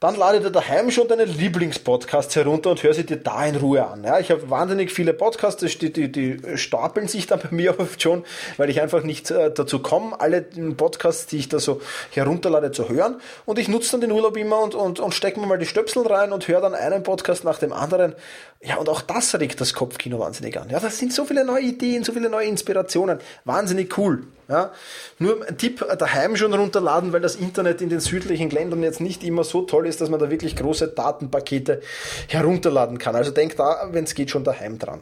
Dann 0.00 0.14
lade 0.14 0.40
dir 0.40 0.50
daheim 0.50 0.92
schon 0.92 1.08
deine 1.08 1.24
Lieblingspodcasts 1.24 2.36
herunter 2.36 2.70
und 2.70 2.84
hör 2.84 2.94
sie 2.94 3.04
dir 3.04 3.16
da 3.16 3.44
in 3.44 3.56
Ruhe 3.56 3.84
an. 3.84 4.04
Ja, 4.04 4.20
ich 4.20 4.30
habe 4.30 4.48
wahnsinnig 4.48 4.92
viele 4.92 5.12
Podcasts, 5.12 5.60
die, 5.78 5.92
die, 5.92 6.12
die 6.12 6.56
stapeln 6.56 7.08
sich 7.08 7.26
dann 7.26 7.40
bei 7.42 7.48
mir 7.50 7.80
oft 7.80 8.00
schon, 8.00 8.24
weil 8.58 8.70
ich 8.70 8.80
einfach 8.80 9.02
nicht 9.02 9.32
äh, 9.32 9.52
dazu 9.52 9.80
komme, 9.80 10.20
alle 10.20 10.42
Podcasts, 10.42 11.26
die 11.26 11.38
ich 11.38 11.48
da 11.48 11.58
so 11.58 11.80
herunterlade, 12.12 12.70
zu 12.70 12.88
hören. 12.88 13.20
Und 13.44 13.58
ich 13.58 13.66
nutze 13.66 13.92
dann 13.92 14.02
den 14.02 14.12
Urlaub 14.12 14.36
immer 14.36 14.60
und, 14.60 14.76
und, 14.76 15.00
und 15.00 15.14
stecke 15.14 15.40
mir 15.40 15.46
mal 15.46 15.58
die 15.58 15.66
Stöpsel 15.66 16.06
rein 16.06 16.32
und 16.32 16.46
höre 16.46 16.60
dann 16.60 16.76
einen 16.76 17.02
Podcast 17.02 17.42
nach 17.42 17.58
dem 17.58 17.72
anderen. 17.72 18.14
Ja, 18.60 18.76
und 18.76 18.88
auch 18.88 19.00
das 19.00 19.34
regt 19.34 19.60
das 19.60 19.74
Kopfkino 19.74 20.20
wahnsinnig 20.20 20.60
an. 20.60 20.70
Ja, 20.70 20.78
das 20.78 20.98
sind 20.98 21.12
so 21.12 21.24
viele 21.24 21.44
neue 21.44 21.62
Ideen, 21.62 22.04
so 22.04 22.12
viele 22.12 22.30
neue 22.30 22.46
Inspirationen. 22.46 23.18
Wahnsinnig 23.44 23.98
cool. 23.98 24.28
Ja, 24.48 24.72
nur 25.18 25.46
ein 25.46 25.58
Tipp, 25.58 25.84
daheim 25.98 26.34
schon 26.34 26.54
runterladen, 26.54 27.12
weil 27.12 27.20
das 27.20 27.36
Internet 27.36 27.82
in 27.82 27.90
den 27.90 28.00
südlichen 28.00 28.48
Ländern 28.48 28.82
jetzt 28.82 29.00
nicht 29.00 29.22
immer 29.22 29.44
so 29.44 29.62
toll 29.62 29.86
ist, 29.86 30.00
dass 30.00 30.08
man 30.08 30.18
da 30.18 30.30
wirklich 30.30 30.56
große 30.56 30.88
Datenpakete 30.88 31.82
herunterladen 32.28 32.96
kann. 32.96 33.14
Also 33.14 33.30
denk 33.30 33.56
da, 33.56 33.88
wenn 33.92 34.04
es 34.04 34.14
geht, 34.14 34.30
schon 34.30 34.44
daheim 34.44 34.78
dran. 34.78 35.00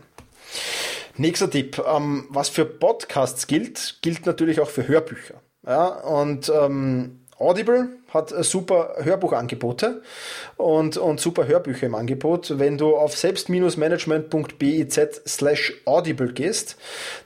Nächster 1.16 1.48
Tipp, 1.48 1.80
ähm, 1.86 2.26
was 2.28 2.48
für 2.48 2.64
Podcasts 2.64 3.46
gilt, 3.46 3.98
gilt 4.02 4.26
natürlich 4.26 4.60
auch 4.60 4.68
für 4.68 4.88
Hörbücher. 4.88 5.40
Ja, 5.64 5.86
und 5.86 6.48
ähm, 6.48 7.20
Audible 7.38 7.88
hat 8.16 8.30
super 8.44 8.94
Hörbuchangebote 9.02 10.02
und, 10.56 10.96
und 10.96 11.20
super 11.20 11.46
Hörbücher 11.46 11.86
im 11.86 11.94
Angebot. 11.94 12.58
Wenn 12.58 12.78
du 12.78 12.96
auf 12.96 13.16
selbst-management.biz 13.16 15.00
slash 15.26 15.74
audible 15.84 16.32
gehst, 16.32 16.76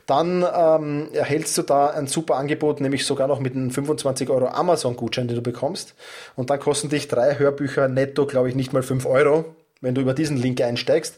dann 0.06 0.44
ähm, 0.54 1.08
erhältst 1.12 1.56
du 1.56 1.62
da 1.62 1.88
ein 1.90 2.06
super 2.06 2.36
Angebot, 2.36 2.80
nämlich 2.80 3.06
sogar 3.06 3.28
noch 3.28 3.40
mit 3.40 3.54
einem 3.54 3.70
25 3.70 4.28
Euro 4.28 4.48
Amazon-Gutschein, 4.48 5.28
den 5.28 5.36
du 5.36 5.42
bekommst. 5.42 5.94
Und 6.36 6.50
dann 6.50 6.60
kosten 6.60 6.88
dich 6.88 7.08
drei 7.08 7.38
Hörbücher 7.38 7.88
netto, 7.88 8.26
glaube 8.26 8.48
ich, 8.48 8.54
nicht 8.54 8.72
mal 8.72 8.82
5 8.82 9.06
Euro 9.06 9.44
wenn 9.80 9.94
du 9.94 10.00
über 10.00 10.14
diesen 10.14 10.36
Link 10.36 10.60
einsteigst. 10.60 11.16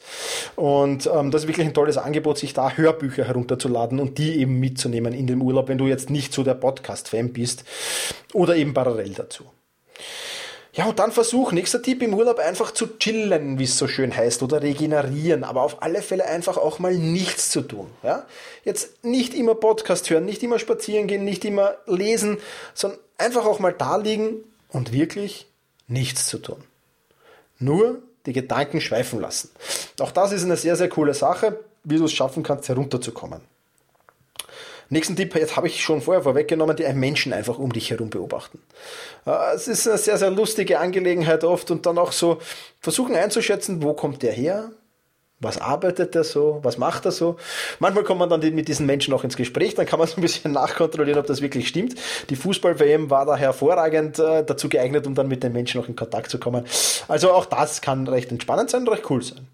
Und 0.57 1.11
ähm, 1.13 1.31
das 1.31 1.43
ist 1.43 1.49
wirklich 1.49 1.67
ein 1.67 1.75
tolles 1.75 1.99
Angebot, 1.99 2.39
sich 2.39 2.55
da 2.55 2.73
Hörbücher 2.73 3.25
herunterzuladen 3.25 3.99
und 3.99 4.19
die 4.19 4.39
eben 4.39 4.61
mitzunehmen 4.61 5.13
in 5.13 5.27
den 5.27 5.41
Urlaub, 5.41 5.69
wenn 5.69 5.79
du 5.79 5.87
jetzt 5.87 6.11
nicht 6.11 6.33
so 6.33 6.43
der 6.43 6.55
Podcast-Fan 6.55 7.33
bist 7.33 7.65
oder 8.33 8.57
eben 8.57 8.75
parallel 8.75 9.15
dazu. 9.15 9.45
Ja, 10.75 10.87
und 10.87 10.99
dann 10.99 11.13
versuch, 11.13 11.53
nächster 11.53 11.83
Tipp 11.83 12.03
im 12.03 12.15
Urlaub 12.15 12.39
einfach 12.39 12.71
zu 12.71 12.99
chillen, 12.99 13.59
wie 13.59 13.65
es 13.65 13.77
so 13.77 13.87
schön 13.87 14.17
heißt, 14.17 14.43
oder 14.43 14.63
regenerieren, 14.63 15.45
aber 15.45 15.63
auf 15.63 15.83
alle 15.83 16.01
Fälle 16.01 16.25
einfach 16.25 16.57
auch 16.57 16.79
mal 16.79 16.95
nichts 16.95 17.51
zu 17.51 17.61
tun. 17.61 17.91
Ja? 18.03 18.25
Jetzt 18.65 19.05
nicht 19.05 19.35
immer 19.35 19.55
Podcast 19.55 20.09
hören, 20.09 20.25
nicht 20.25 20.43
immer 20.43 20.59
spazieren 20.59 21.09
gehen, 21.09 21.25
nicht 21.25 21.45
immer 21.45 21.75
lesen, 21.87 22.39
sondern 22.73 23.01
einfach 23.19 23.45
auch 23.45 23.59
mal 23.59 23.75
da 23.75 23.97
liegen 23.97 24.37
und 24.71 24.95
wirklich 24.95 25.47
nichts 25.89 26.27
zu 26.27 26.39
tun. 26.39 26.65
Nur 27.59 28.03
die 28.25 28.33
Gedanken 28.33 28.81
schweifen 28.81 29.21
lassen. 29.21 29.51
Auch 30.01 30.11
das 30.11 30.33
ist 30.33 30.45
eine 30.45 30.57
sehr, 30.57 30.77
sehr 30.77 30.89
coole 30.89 31.13
Sache, 31.13 31.61
wie 31.85 31.99
du 31.99 32.07
es 32.07 32.13
schaffen 32.13 32.43
kannst, 32.43 32.71
herunterzukommen. 32.71 33.43
Nächsten 34.93 35.17
Tipp, 35.17 35.35
jetzt 35.35 35.57
habe 35.57 35.69
ich 35.69 35.83
schon 35.83 36.03
vorher 36.03 36.23
vorweggenommen, 36.23 36.77
die 36.77 36.85
einen 36.85 37.01
Menschen 37.01 37.33
einfach 37.33 37.59
um 37.59 37.73
dich 37.73 37.91
herum 37.91 38.11
beobachten. 38.11 38.59
Äh, 39.25 39.55
es 39.55 39.67
ist 39.67 39.89
eine 39.89 39.97
sehr, 39.97 40.19
sehr 40.19 40.31
lustige 40.31 40.81
Angelegenheit 40.81 41.45
oft 41.45 41.71
und 41.71 41.87
dann 41.87 41.97
auch 41.97 42.13
so 42.13 42.43
versuchen 42.79 43.17
einzuschätzen, 43.17 43.83
wo 43.83 43.95
kommt 43.95 44.23
der 44.23 44.33
her? 44.33 44.71
Was 45.41 45.59
arbeitet 45.59 46.15
er 46.15 46.25
so? 46.25 46.61
Was 46.63 46.77
macht 46.77 47.07
er 47.07 47.11
so? 47.11 47.37
Manchmal 47.79 48.05
kommt 48.05 48.21
man 48.21 48.29
dann 48.29 48.41
mit 48.55 48.69
diesen 48.69 48.85
Menschen 48.85 49.15
auch 49.15 49.25
ins 49.25 49.37
Gespräch, 49.39 49.75
dann 49.75 49.87
kann 49.87 49.99
man 49.99 50.09
so 50.09 50.17
ein 50.17 50.21
bisschen 50.21 50.53
nachkontrollieren, 50.53 51.19
ob 51.19 51.27
das 51.27 51.41
wirklich 51.41 51.69
stimmt. 51.69 51.95
Die 52.29 52.37
Fußball-WM 52.37 53.09
war 53.09 53.25
da 53.25 53.35
hervorragend 53.35 54.19
äh, 54.19 54.45
dazu 54.45 54.69
geeignet, 54.69 55.07
um 55.07 55.15
dann 55.15 55.27
mit 55.27 55.43
den 55.43 55.55
Menschen 55.55 55.81
noch 55.81 55.89
in 55.89 55.97
Kontakt 55.97 56.31
zu 56.31 56.39
kommen. 56.39 56.67
Also 57.09 57.33
auch 57.33 57.47
das 57.47 57.81
kann 57.81 58.07
recht 58.09 58.31
entspannend 58.31 58.69
sein, 58.69 58.87
recht 58.87 59.09
cool 59.09 59.23
sein. 59.23 59.49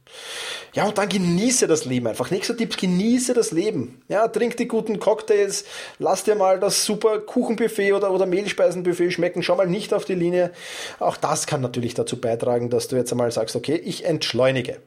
Ja, 0.74 0.86
und 0.86 0.98
dann 0.98 1.08
genieße 1.08 1.66
das 1.66 1.84
Leben 1.84 2.06
einfach. 2.06 2.30
Nächster 2.30 2.56
Tipp, 2.56 2.76
genieße 2.76 3.34
das 3.34 3.50
Leben. 3.52 4.02
Ja, 4.08 4.28
trink 4.28 4.56
die 4.56 4.68
guten 4.68 4.98
Cocktails, 4.98 5.64
lass 5.98 6.24
dir 6.24 6.34
mal 6.34 6.60
das 6.60 6.84
super 6.84 7.20
Kuchenbuffet 7.20 7.92
oder, 7.92 8.10
oder 8.10 8.26
Mehlspeisenbuffet 8.26 9.12
schmecken, 9.12 9.42
schau 9.42 9.56
mal 9.56 9.66
nicht 9.66 9.94
auf 9.94 10.04
die 10.04 10.14
Linie. 10.14 10.52
Auch 10.98 11.16
das 11.16 11.46
kann 11.46 11.60
natürlich 11.60 11.94
dazu 11.94 12.20
beitragen, 12.20 12.70
dass 12.70 12.88
du 12.88 12.96
jetzt 12.96 13.12
einmal 13.12 13.30
sagst, 13.30 13.56
okay, 13.56 13.76
ich 13.76 14.04
entschleunige. 14.04 14.78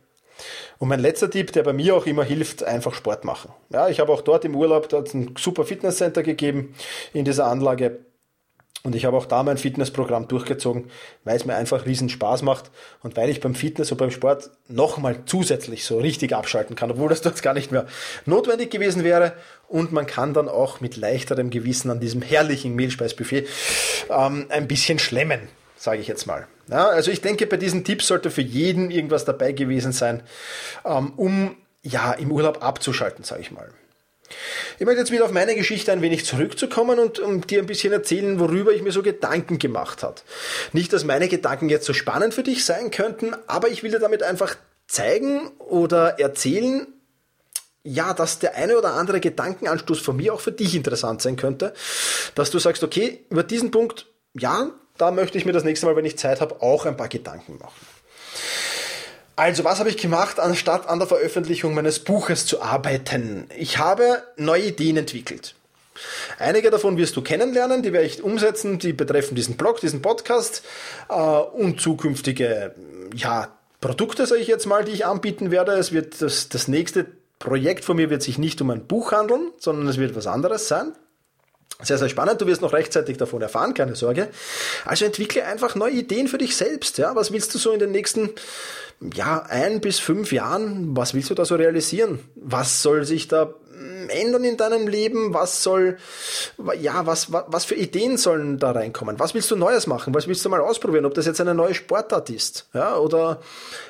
Und 0.79 0.87
mein 0.87 0.99
letzter 0.99 1.29
Tipp, 1.29 1.51
der 1.51 1.63
bei 1.63 1.73
mir 1.73 1.95
auch 1.95 2.05
immer 2.05 2.23
hilft, 2.23 2.63
einfach 2.63 2.93
Sport 2.93 3.23
machen. 3.23 3.51
Ja, 3.69 3.89
ich 3.89 3.99
habe 3.99 4.11
auch 4.11 4.21
dort 4.21 4.45
im 4.45 4.55
Urlaub 4.55 4.89
dort 4.89 5.13
ein 5.13 5.35
super 5.37 5.63
Fitnesscenter 5.63 6.23
gegeben 6.23 6.73
in 7.13 7.25
dieser 7.25 7.45
Anlage. 7.45 7.99
Und 8.83 8.95
ich 8.95 9.05
habe 9.05 9.15
auch 9.15 9.27
da 9.27 9.43
mein 9.43 9.57
Fitnessprogramm 9.57 10.27
durchgezogen, 10.27 10.89
weil 11.23 11.35
es 11.35 11.45
mir 11.45 11.55
einfach 11.55 11.85
riesen 11.85 12.09
Spaß 12.09 12.41
macht 12.41 12.71
und 13.03 13.15
weil 13.15 13.29
ich 13.29 13.39
beim 13.39 13.53
Fitness 13.53 13.91
und 13.91 13.99
beim 13.99 14.09
Sport 14.09 14.49
nochmal 14.67 15.19
zusätzlich 15.27 15.85
so 15.85 15.99
richtig 15.99 16.35
abschalten 16.35 16.75
kann, 16.75 16.89
obwohl 16.89 17.09
das 17.09 17.21
dort 17.21 17.41
gar 17.43 17.53
nicht 17.53 17.71
mehr 17.71 17.85
notwendig 18.25 18.71
gewesen 18.71 19.03
wäre. 19.03 19.33
Und 19.67 19.91
man 19.91 20.07
kann 20.07 20.33
dann 20.33 20.49
auch 20.49 20.81
mit 20.81 20.97
leichterem 20.97 21.51
Gewissen 21.51 21.91
an 21.91 21.99
diesem 21.99 22.23
herrlichen 22.23 22.75
Mehlspeisbuffet 22.75 23.47
ähm, 24.09 24.47
ein 24.49 24.67
bisschen 24.67 24.97
schlemmen, 24.97 25.41
sage 25.77 26.01
ich 26.01 26.07
jetzt 26.07 26.25
mal. 26.25 26.47
Ja, 26.67 26.87
also 26.87 27.11
ich 27.11 27.21
denke, 27.21 27.45
bei 27.45 27.57
diesen 27.57 27.83
Tipps 27.83 28.07
sollte 28.07 28.31
für 28.31 28.41
jeden 28.41 28.89
irgendwas 28.89 29.25
dabei 29.25 29.51
gewesen 29.51 29.91
sein, 29.91 30.23
ähm, 30.85 31.13
um 31.17 31.55
ja 31.83 32.13
im 32.13 32.31
Urlaub 32.31 32.63
abzuschalten, 32.63 33.23
sage 33.23 33.41
ich 33.41 33.51
mal. 33.51 33.69
Ich 34.79 34.85
möchte 34.85 35.01
jetzt 35.01 35.11
wieder 35.11 35.25
auf 35.25 35.31
meine 35.31 35.55
Geschichte 35.55 35.91
ein 35.91 36.01
wenig 36.01 36.25
zurückzukommen 36.25 36.99
und 36.99 37.19
um 37.19 37.45
dir 37.45 37.59
ein 37.59 37.65
bisschen 37.65 37.93
erzählen, 37.93 38.39
worüber 38.39 38.71
ich 38.71 38.81
mir 38.81 38.91
so 38.91 39.03
Gedanken 39.03 39.59
gemacht 39.59 40.03
habe. 40.03 40.15
Nicht, 40.73 40.93
dass 40.93 41.03
meine 41.03 41.27
Gedanken 41.27 41.69
jetzt 41.69 41.85
so 41.85 41.93
spannend 41.93 42.33
für 42.33 42.43
dich 42.43 42.65
sein 42.65 42.91
könnten, 42.91 43.35
aber 43.47 43.69
ich 43.69 43.83
will 43.83 43.91
dir 43.91 43.99
damit 43.99 44.23
einfach 44.23 44.55
zeigen 44.87 45.47
oder 45.59 46.19
erzählen, 46.19 46.87
ja, 47.83 48.13
dass 48.13 48.39
der 48.39 48.55
eine 48.55 48.77
oder 48.77 48.93
andere 48.93 49.19
Gedankenanstoß 49.19 49.99
von 49.99 50.17
mir 50.17 50.33
auch 50.33 50.41
für 50.41 50.51
dich 50.51 50.75
interessant 50.75 51.21
sein 51.21 51.35
könnte, 51.35 51.73
dass 52.35 52.51
du 52.51 52.59
sagst, 52.59 52.83
okay, 52.83 53.25
über 53.29 53.43
diesen 53.43 53.71
Punkt, 53.71 54.07
ja, 54.33 54.69
da 54.97 55.11
möchte 55.11 55.37
ich 55.37 55.45
mir 55.45 55.53
das 55.53 55.63
nächste 55.63 55.87
Mal, 55.87 55.95
wenn 55.95 56.05
ich 56.05 56.17
Zeit 56.17 56.41
habe, 56.41 56.61
auch 56.61 56.85
ein 56.85 56.97
paar 56.97 57.07
Gedanken 57.07 57.57
machen. 57.57 57.79
Also, 59.35 59.63
was 59.63 59.79
habe 59.79 59.89
ich 59.89 59.97
gemacht, 59.97 60.39
anstatt 60.39 60.87
an 60.87 60.99
der 60.99 61.07
Veröffentlichung 61.07 61.73
meines 61.73 61.99
Buches 61.99 62.45
zu 62.45 62.61
arbeiten? 62.61 63.47
Ich 63.57 63.77
habe 63.77 64.23
neue 64.37 64.63
Ideen 64.63 64.97
entwickelt. 64.97 65.55
Einige 66.39 66.69
davon 66.69 66.97
wirst 66.97 67.15
du 67.15 67.21
kennenlernen, 67.21 67.83
die 67.83 67.93
werde 67.93 68.07
ich 68.07 68.23
umsetzen, 68.23 68.79
die 68.79 68.93
betreffen 68.93 69.35
diesen 69.35 69.57
Blog, 69.57 69.79
diesen 69.79 70.01
Podcast 70.01 70.63
äh, 71.09 71.13
und 71.13 71.79
zukünftige 71.79 72.73
ja, 73.15 73.49
Produkte, 73.79 74.25
sage 74.25 74.41
ich 74.41 74.47
jetzt 74.47 74.65
mal, 74.65 74.83
die 74.83 74.91
ich 74.91 75.05
anbieten 75.05 75.51
werde. 75.51 75.73
Es 75.73 75.91
wird 75.91 76.21
das, 76.21 76.49
das 76.49 76.67
nächste 76.67 77.05
Projekt 77.39 77.83
von 77.83 77.97
mir 77.97 78.09
wird 78.09 78.21
sich 78.21 78.37
nicht 78.37 78.61
um 78.61 78.69
ein 78.69 78.85
Buch 78.85 79.11
handeln, 79.11 79.51
sondern 79.57 79.87
es 79.87 79.97
wird 79.97 80.15
was 80.15 80.27
anderes 80.27 80.67
sein. 80.67 80.93
Sehr, 81.83 81.97
sehr 81.97 82.09
spannend. 82.09 82.41
Du 82.41 82.47
wirst 82.47 82.61
noch 82.61 82.73
rechtzeitig 82.73 83.17
davon 83.17 83.41
erfahren, 83.41 83.73
keine 83.73 83.95
Sorge. 83.95 84.29
Also 84.85 85.05
entwickle 85.05 85.45
einfach 85.45 85.75
neue 85.75 85.93
Ideen 85.93 86.27
für 86.27 86.37
dich 86.37 86.55
selbst. 86.55 86.97
Ja, 86.97 87.15
was 87.15 87.31
willst 87.31 87.53
du 87.53 87.57
so 87.57 87.71
in 87.71 87.79
den 87.79 87.91
nächsten 87.91 88.29
ja, 89.13 89.43
ein 89.49 89.81
bis 89.81 89.99
fünf 89.99 90.31
Jahren, 90.31 90.95
was 90.95 91.13
willst 91.13 91.29
du 91.29 91.33
da 91.33 91.43
so 91.43 91.55
realisieren? 91.55 92.19
Was 92.35 92.83
soll 92.83 93.05
sich 93.05 93.27
da 93.27 93.53
ändern 94.09 94.43
in 94.43 94.57
deinem 94.57 94.87
Leben? 94.87 95.33
Was 95.33 95.63
soll, 95.63 95.97
ja, 96.79 97.05
was, 97.05 97.31
was, 97.31 97.43
was 97.47 97.65
für 97.65 97.75
Ideen 97.75 98.17
sollen 98.17 98.59
da 98.59 98.71
reinkommen? 98.71 99.19
Was 99.19 99.33
willst 99.33 99.51
du 99.51 99.55
Neues 99.55 99.87
machen? 99.87 100.13
Was 100.13 100.27
willst 100.27 100.43
du 100.45 100.49
mal 100.49 100.61
ausprobieren? 100.61 101.05
Ob 101.05 101.13
das 101.13 101.25
jetzt 101.25 101.41
eine 101.41 101.53
neue 101.53 101.73
Sportart 101.73 102.29
ist, 102.29 102.67
ja, 102.73 102.97
oder 102.97 103.41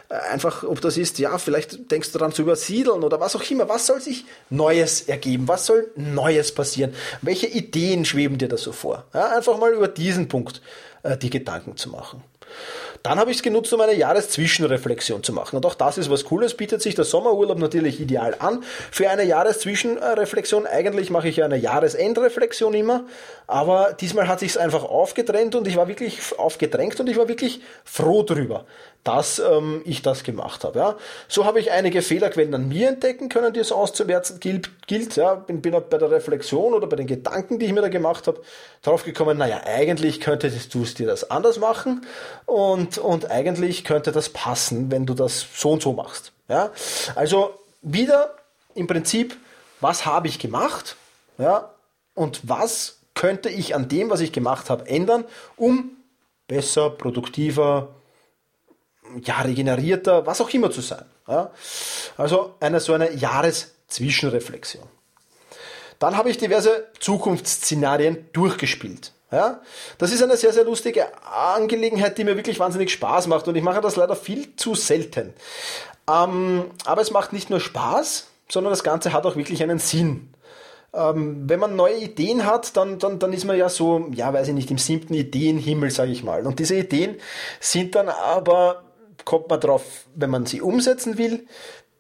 äh, 0.10 0.16
einfach, 0.32 0.64
ob 0.64 0.82
das 0.82 0.98
ist, 0.98 1.20
ja, 1.20 1.38
vielleicht 1.38 1.92
denkst 1.92 2.12
du 2.12 2.20
daran 2.20 2.34
zu 2.34 2.42
übersiedeln 2.42 3.04
oder 3.04 3.20
was 3.20 3.36
auch 3.36 3.50
immer. 3.50 3.70
Was 3.70 3.88
soll 3.88 4.02
sich 4.02 4.26
Neues 4.50 5.02
ergeben? 5.02 5.48
Was 5.48 5.66
soll 5.66 5.90
Neues 5.96 6.54
passieren? 6.54 6.94
Welche 7.22 7.48
Ideen 7.48 8.06
schweben 8.06 8.38
dir 8.38 8.50
da 8.50 8.58
so 8.58 8.72
vor? 8.72 9.06
Ja, 9.14 9.36
einfach 9.36 9.58
mal 9.58 9.74
über 9.74 9.88
diesen 9.88 10.28
Punkt 10.28 10.62
äh, 11.04 11.18
die 11.18 11.30
Gedanken 11.30 11.78
zu 11.78 11.90
machen. 11.90 12.24
Dann 13.04 13.20
habe 13.20 13.32
ich 13.32 13.38
es 13.38 13.44
genutzt, 13.44 13.74
um 13.74 13.82
eine 13.82 13.94
Jahreszwischenreflexion 13.94 15.24
zu 15.24 15.34
machen. 15.34 15.56
Und 15.56 15.66
auch 15.66 15.74
das 15.74 15.98
ist 15.98 16.10
was 16.10 16.26
Cooles, 16.26 16.54
bietet 16.56 16.82
sich 16.82 16.94
der 16.94 17.06
Sommerurlaub 17.06 17.58
natürlich 17.58 18.00
ideal 18.00 18.36
an. 18.40 18.64
Für 18.92 19.10
eine 19.10 19.24
Jahreszwischenreflexion, 19.24 20.68
eigentlich 20.68 21.10
mache 21.10 21.28
ich 21.28 21.38
ja 21.38 21.46
eine 21.46 21.58
Jahresendreflexion 21.58 22.74
immer, 22.74 23.06
aber 23.48 23.96
diesmal 24.00 24.28
hat 24.28 24.40
sich 24.40 24.52
es 24.52 24.58
einfach 24.58 24.84
aufgetrennt 24.84 25.56
und 25.56 25.68
ich 25.68 25.78
war 25.78 25.88
wirklich 25.88 26.20
aufgedrängt 26.38 27.00
und 27.00 27.10
ich 27.10 27.18
war 27.18 27.28
wirklich 27.28 27.62
froh 27.84 28.24
drüber 28.24 28.66
dass 29.04 29.40
ähm, 29.40 29.82
ich 29.86 30.02
das 30.02 30.24
gemacht 30.24 30.64
habe. 30.64 30.80
Ja. 30.80 30.98
So 31.28 31.46
habe 31.46 31.60
ich 31.60 31.72
einige 31.72 32.02
Fehlerquellen 32.02 32.54
an 32.54 32.68
mir 32.68 32.90
entdecken 32.90 33.30
können, 33.30 33.54
die 33.54 33.60
es 33.60 33.72
auszuwerten 33.72 34.40
gilt. 34.40 34.88
gilt 34.88 35.16
ja. 35.16 35.36
Bin, 35.36 35.62
bin 35.62 35.76
bei 35.90 35.98
der 35.98 36.12
Reflexion 36.12 36.74
oder 36.74 36.88
bei 36.88 36.96
den 36.96 37.08
Gedanken, 37.08 37.58
die 37.58 37.66
ich 37.66 37.74
mir 37.74 37.82
da 37.82 37.90
gemacht 37.90 38.28
habe, 38.28 38.42
drauf 38.82 39.04
gekommen, 39.04 39.38
naja, 39.38 39.62
eigentlich 39.66 40.22
könntest 40.22 40.74
du 40.74 40.84
es 40.84 40.94
dir 40.94 41.08
das 41.08 41.32
anders 41.32 41.60
machen 41.60 42.06
und, 42.46 42.98
und 42.98 43.32
eigentlich 43.32 43.84
könnte 43.84 44.12
das 44.12 44.30
passen, 44.30 44.92
wenn 44.92 45.06
du 45.06 45.14
das 45.14 45.46
so 45.56 45.72
und 45.72 45.82
so 45.82 45.94
machst. 45.94 46.32
Ja. 46.48 46.72
Also 47.16 47.56
wieder 47.82 48.36
im 48.76 48.88
Prinzip, 48.88 49.36
was 49.80 50.06
habe 50.06 50.28
ich 50.28 50.38
gemacht 50.38 50.96
ja, 51.38 51.72
und 52.14 52.42
was 52.44 53.00
könnte 53.16 53.50
ich 53.50 53.74
an 53.74 53.88
dem, 53.88 54.10
was 54.10 54.20
ich 54.20 54.32
gemacht 54.32 54.70
habe, 54.70 54.88
ändern, 54.88 55.26
um 55.56 55.92
besser, 56.48 56.90
produktiver, 56.90 57.90
ja, 59.24 59.42
regenerierter, 59.42 60.26
was 60.26 60.42
auch 60.42 60.50
immer 60.50 60.72
zu 60.72 60.82
sein. 60.82 61.06
Ja? 61.28 61.52
Also 62.18 62.56
eine 62.60 62.80
so 62.80 62.94
eine 62.94 63.14
Jahreszwischenreflexion. 63.14 64.84
Dann 66.00 66.18
habe 66.18 66.30
ich 66.30 66.38
diverse 66.38 66.88
Zukunftsszenarien 67.00 68.30
durchgespielt. 68.34 69.12
Ja, 69.32 69.62
das 69.98 70.12
ist 70.12 70.22
eine 70.22 70.36
sehr, 70.36 70.52
sehr 70.52 70.66
lustige 70.66 71.08
Angelegenheit, 71.26 72.18
die 72.18 72.26
mir 72.26 72.36
wirklich 72.36 72.60
wahnsinnig 72.60 72.92
Spaß 72.92 73.28
macht 73.28 73.48
und 73.48 73.56
ich 73.56 73.64
mache 73.64 73.80
das 73.80 73.96
leider 73.96 74.18
viel 74.18 74.58
zu 74.58 74.76
selten. 74.76 75.34
Ähm, 76.10 76.66
aber 76.84 77.02
es 77.02 77.12
macht 77.12 77.32
nicht 77.32 77.50
nur 77.50 77.62
Spaß, 77.62 78.28
sondern 78.50 78.72
das 78.72 78.84
Ganze 78.84 79.14
hat 79.14 79.26
auch 79.26 79.38
wirklich 79.38 79.64
einen 79.64 79.80
Sinn. 79.80 80.34
Ähm, 80.94 81.44
wenn 81.48 81.62
man 81.62 81.78
neue 81.78 81.98
Ideen 81.98 82.46
hat, 82.46 82.76
dann, 82.76 83.00
dann, 83.00 83.20
dann 83.20 83.32
ist 83.32 83.46
man 83.46 83.58
ja 83.58 83.70
so, 83.70 84.10
ja, 84.12 84.34
weiß 84.34 84.50
ich 84.50 84.54
nicht, 84.54 84.72
im 84.72 84.78
siebten 84.78 85.14
Ideenhimmel, 85.14 85.90
sage 85.92 86.12
ich 86.12 86.24
mal. 86.24 86.46
Und 86.46 86.60
diese 86.60 86.76
Ideen 86.76 87.16
sind 87.62 87.96
dann 87.96 88.10
aber 88.10 88.84
kommt 89.26 89.50
man 89.50 89.60
drauf, 89.60 90.06
wenn 90.16 90.30
man 90.30 90.46
sie 90.46 90.62
umsetzen 90.62 91.18
will, 91.18 91.46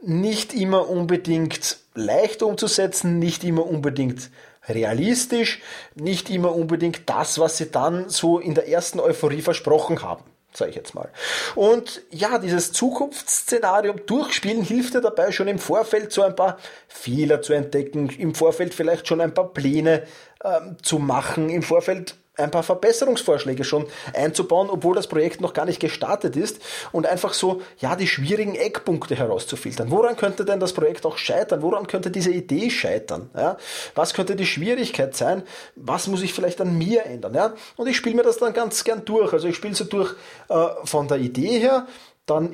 nicht 0.01 0.53
immer 0.53 0.89
unbedingt 0.89 1.77
leicht 1.93 2.43
umzusetzen, 2.43 3.19
nicht 3.19 3.43
immer 3.43 3.65
unbedingt 3.65 4.29
realistisch, 4.67 5.61
nicht 5.95 6.29
immer 6.29 6.55
unbedingt 6.55 7.09
das, 7.09 7.39
was 7.39 7.57
sie 7.57 7.71
dann 7.71 8.09
so 8.09 8.39
in 8.39 8.55
der 8.55 8.67
ersten 8.67 8.99
Euphorie 8.99 9.41
versprochen 9.41 10.01
haben 10.01 10.23
sage 10.53 10.71
ich 10.71 10.75
jetzt 10.75 10.95
mal. 10.95 11.09
Und 11.55 12.01
ja, 12.09 12.37
dieses 12.37 12.71
Zukunftsszenario 12.73 13.93
durchspielen 13.93 14.63
hilft 14.63 14.93
dir 14.93 15.01
dabei, 15.01 15.31
schon 15.31 15.47
im 15.47 15.59
Vorfeld 15.59 16.11
so 16.11 16.23
ein 16.23 16.35
paar 16.35 16.57
Fehler 16.87 17.41
zu 17.41 17.53
entdecken, 17.53 18.09
im 18.09 18.35
Vorfeld 18.35 18.73
vielleicht 18.73 19.07
schon 19.07 19.21
ein 19.21 19.33
paar 19.33 19.53
Pläne 19.53 20.03
ähm, 20.43 20.77
zu 20.81 20.99
machen, 20.99 21.49
im 21.49 21.63
Vorfeld 21.63 22.15
ein 22.37 22.51
paar 22.51 22.63
Verbesserungsvorschläge 22.63 23.63
schon 23.63 23.87
einzubauen, 24.13 24.69
obwohl 24.69 24.95
das 24.95 25.07
Projekt 25.07 25.41
noch 25.41 25.53
gar 25.53 25.65
nicht 25.65 25.79
gestartet 25.79 26.35
ist 26.35 26.61
und 26.91 27.05
einfach 27.05 27.33
so, 27.33 27.61
ja, 27.79 27.95
die 27.95 28.07
schwierigen 28.07 28.55
Eckpunkte 28.55 29.15
herauszufiltern. 29.15 29.91
Woran 29.91 30.15
könnte 30.15 30.45
denn 30.45 30.59
das 30.59 30.73
Projekt 30.73 31.05
auch 31.05 31.17
scheitern? 31.17 31.61
Woran 31.61 31.87
könnte 31.87 32.09
diese 32.09 32.31
Idee 32.31 32.69
scheitern? 32.69 33.29
Ja? 33.35 33.57
Was 33.95 34.13
könnte 34.13 34.35
die 34.35 34.45
Schwierigkeit 34.45 35.15
sein? 35.15 35.43
Was 35.75 36.07
muss 36.07 36.21
ich 36.21 36.33
vielleicht 36.33 36.61
an 36.61 36.77
mir 36.77 37.05
ändern? 37.05 37.33
Ja? 37.33 37.53
Und 37.75 37.87
ich 37.87 37.97
spiele 37.97 38.15
mir 38.15 38.23
das 38.23 38.37
dann 38.37 38.53
ganz 38.53 38.83
gern 38.83 39.03
durch. 39.03 39.33
Also 39.33 39.47
ich 39.47 39.55
spiele 39.55 39.75
so 39.75 39.83
durch 39.83 40.15
äh, 40.49 40.67
von 40.85 41.07
der 41.09 41.17
Idee 41.17 41.59
her, 41.59 41.87
dann 42.25 42.51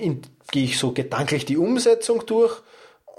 gehe 0.51 0.63
ich 0.63 0.79
so 0.79 0.91
gedanklich 0.91 1.45
die 1.45 1.57
Umsetzung 1.57 2.25
durch 2.25 2.61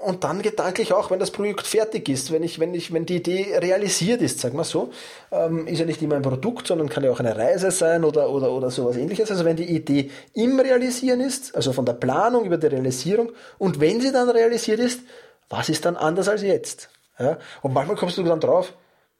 und 0.01 0.23
dann 0.23 0.41
gedanklich 0.41 0.93
auch, 0.93 1.11
wenn 1.11 1.19
das 1.19 1.31
Projekt 1.31 1.67
fertig 1.67 2.07
ist, 2.07 2.31
wenn 2.31 2.41
ich, 2.41 2.59
wenn 2.59 2.73
ich, 2.73 2.93
wenn 2.93 3.05
die 3.05 3.17
Idee 3.17 3.57
realisiert 3.57 4.21
ist, 4.21 4.39
sag 4.39 4.53
mal 4.53 4.63
so, 4.63 4.91
ähm, 5.31 5.67
ist 5.67 5.79
ja 5.79 5.85
nicht 5.85 6.01
immer 6.01 6.15
ein 6.15 6.21
Produkt, 6.21 6.67
sondern 6.67 6.87
kann 6.87 7.03
ja 7.03 7.11
auch 7.11 7.19
eine 7.19 7.35
Reise 7.35 7.69
sein 7.71 8.03
oder, 8.05 8.29
oder, 8.29 8.51
oder 8.51 8.71
sowas 8.71 8.95
ähnliches. 8.95 9.29
Also 9.29 9.43
wenn 9.43 9.57
die 9.57 9.69
Idee 9.75 10.09
im 10.33 10.59
Realisieren 10.59 11.19
ist, 11.19 11.53
also 11.55 11.73
von 11.73 11.85
der 11.85 11.93
Planung 11.93 12.45
über 12.45 12.57
die 12.57 12.67
Realisierung, 12.67 13.31
und 13.57 13.81
wenn 13.81 13.99
sie 13.99 14.11
dann 14.11 14.29
realisiert 14.29 14.79
ist, 14.79 15.01
was 15.49 15.67
ist 15.67 15.85
dann 15.85 15.97
anders 15.97 16.29
als 16.29 16.43
jetzt? 16.43 16.89
Ja? 17.19 17.37
Und 17.61 17.73
manchmal 17.73 17.97
kommst 17.97 18.17
du 18.17 18.23
dann 18.23 18.39
drauf, 18.39 18.73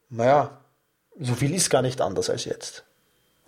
naja, 0.09 0.62
so 1.19 1.33
viel 1.33 1.53
ist 1.53 1.69
gar 1.69 1.81
nicht 1.81 2.00
anders 2.00 2.29
als 2.29 2.45
jetzt. 2.45 2.86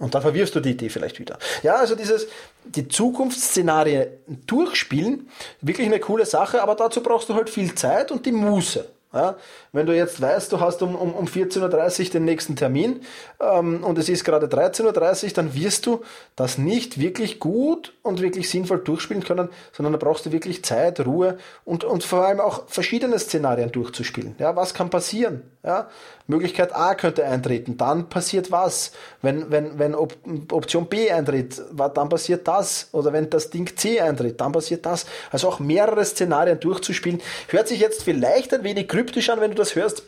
Und 0.01 0.15
dann 0.15 0.24
verwirfst 0.24 0.55
du 0.55 0.60
die 0.60 0.72
Idee 0.72 0.89
vielleicht 0.89 1.20
wieder. 1.20 1.38
Ja, 1.62 1.75
also 1.75 1.96
dieses, 1.96 2.27
die 2.65 2.88
Zukunftsszenarien 2.88 4.08
durchspielen, 4.48 5.29
wirklich 5.62 5.86
eine 5.86 6.00
coole 6.00 6.25
Sache, 6.25 6.62
aber 6.63 6.74
dazu 6.74 7.03
brauchst 7.03 7.29
du 7.29 7.36
halt 7.36 7.51
viel 7.51 7.75
Zeit 7.75 8.12
und 8.12 8.25
die 8.25 8.31
Muße. 8.31 8.89
Ja, 9.13 9.35
wenn 9.73 9.85
du 9.85 9.95
jetzt 9.95 10.21
weißt, 10.21 10.53
du 10.53 10.61
hast 10.61 10.81
um, 10.81 10.95
um, 10.95 11.13
um 11.13 11.25
14.30 11.25 12.05
Uhr 12.05 12.09
den 12.11 12.23
nächsten 12.23 12.55
Termin 12.55 13.01
ähm, 13.41 13.83
und 13.83 13.97
es 13.97 14.07
ist 14.07 14.23
gerade 14.23 14.47
13.30 14.47 15.25
Uhr, 15.25 15.31
dann 15.33 15.53
wirst 15.53 15.85
du 15.85 16.01
das 16.37 16.57
nicht 16.57 16.97
wirklich 16.97 17.39
gut 17.39 17.93
und 18.03 18.21
wirklich 18.21 18.49
sinnvoll 18.49 18.79
durchspielen 18.79 19.23
können, 19.23 19.49
sondern 19.73 19.91
da 19.91 19.99
brauchst 19.99 20.25
du 20.25 20.31
wirklich 20.31 20.63
Zeit, 20.63 21.05
Ruhe 21.05 21.37
und, 21.65 21.83
und 21.83 22.05
vor 22.05 22.25
allem 22.25 22.39
auch 22.39 22.63
verschiedene 22.67 23.19
Szenarien 23.19 23.73
durchzuspielen. 23.73 24.35
Ja, 24.39 24.55
was 24.55 24.73
kann 24.73 24.89
passieren? 24.89 25.41
Ja, 25.63 25.89
Möglichkeit 26.25 26.73
A 26.73 26.95
könnte 26.95 27.23
eintreten, 27.25 27.77
dann 27.77 28.09
passiert 28.09 28.51
was. 28.51 28.93
Wenn, 29.21 29.51
wenn, 29.51 29.77
wenn 29.77 29.93
Op 29.93 30.15
Option 30.51 30.87
B 30.87 31.11
eintritt, 31.11 31.61
dann 31.93 32.09
passiert 32.09 32.47
das. 32.47 32.89
Oder 32.93 33.13
wenn 33.13 33.29
das 33.29 33.51
Ding 33.51 33.69
C 33.77 34.01
eintritt, 34.01 34.41
dann 34.41 34.51
passiert 34.51 34.85
das. 34.87 35.05
Also 35.29 35.47
auch 35.47 35.59
mehrere 35.59 36.03
Szenarien 36.03 36.59
durchzuspielen. 36.59 37.21
Hört 37.49 37.67
sich 37.67 37.79
jetzt 37.79 38.03
vielleicht 38.03 38.53
ein 38.55 38.63
wenig 38.63 38.87
kryptisch 39.01 39.29
an, 39.29 39.41
wenn 39.41 39.51
du 39.51 39.58
das 39.58 39.75
hörst. 39.75 40.03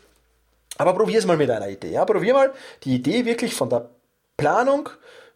Aber 0.78 0.94
probier 0.94 1.20
es 1.20 1.26
mal 1.26 1.38
mit 1.38 1.50
einer 1.50 1.70
Idee. 1.70 1.92
Ja? 1.92 2.06
Probier 2.06 2.34
mal 2.34 2.54
die 2.84 2.96
Idee 2.96 3.26
wirklich 3.26 3.54
von 3.54 3.70
der 3.70 3.90
Planung, 4.38 4.90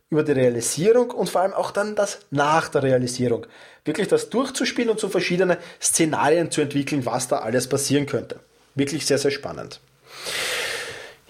über 0.10 0.24
die 0.24 0.32
Realisierung 0.32 1.12
und 1.12 1.30
vor 1.30 1.42
allem 1.42 1.54
auch 1.54 1.72
dann 1.72 1.96
das 1.96 2.20
nach 2.32 2.70
der 2.70 2.82
Realisierung. 2.82 3.46
Wirklich 3.84 4.08
das 4.08 4.30
durchzuspielen 4.30 4.90
und 4.90 5.00
so 5.00 5.10
verschiedene 5.10 5.58
Szenarien 5.82 6.50
zu 6.50 6.62
entwickeln, 6.62 7.06
was 7.06 7.28
da 7.28 7.40
alles 7.40 7.68
passieren 7.68 8.06
könnte. 8.06 8.40
Wirklich 8.76 9.06
sehr, 9.06 9.18
sehr 9.18 9.32
spannend. 9.32 9.82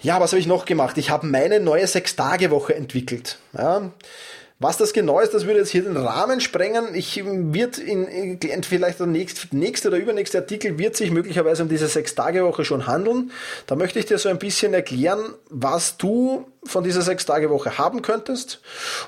Ja, 0.00 0.20
was 0.20 0.30
habe 0.30 0.38
ich 0.38 0.46
noch 0.46 0.64
gemacht? 0.64 0.96
Ich 0.96 1.10
habe 1.10 1.26
meine 1.26 1.58
neue 1.58 1.88
Sechs-Tage-Woche 1.88 2.74
entwickelt. 2.74 3.38
Ja, 3.52 3.90
was 4.60 4.76
das 4.76 4.92
genau 4.92 5.20
ist, 5.20 5.34
das 5.34 5.46
würde 5.46 5.60
jetzt 5.60 5.70
hier 5.70 5.84
den 5.84 5.96
Rahmen 5.96 6.40
sprengen. 6.40 6.94
Ich 6.94 7.22
wird 7.24 7.78
in, 7.78 8.06
in 8.06 8.62
vielleicht 8.64 8.98
der 8.98 9.06
nächste, 9.06 9.54
nächste 9.56 9.88
oder 9.88 9.98
übernächste 9.98 10.38
Artikel 10.38 10.78
wird 10.78 10.96
sich 10.96 11.12
möglicherweise 11.12 11.62
um 11.62 11.68
diese 11.68 11.86
Sechs-Tage-Woche 11.86 12.64
schon 12.64 12.88
handeln. 12.88 13.30
Da 13.66 13.76
möchte 13.76 14.00
ich 14.00 14.06
dir 14.06 14.18
so 14.18 14.28
ein 14.28 14.38
bisschen 14.38 14.74
erklären, 14.74 15.34
was 15.48 15.96
du 15.96 16.48
von 16.64 16.82
dieser 16.82 17.02
Sechs-Tage-Woche 17.02 17.78
haben 17.78 18.02
könntest 18.02 18.60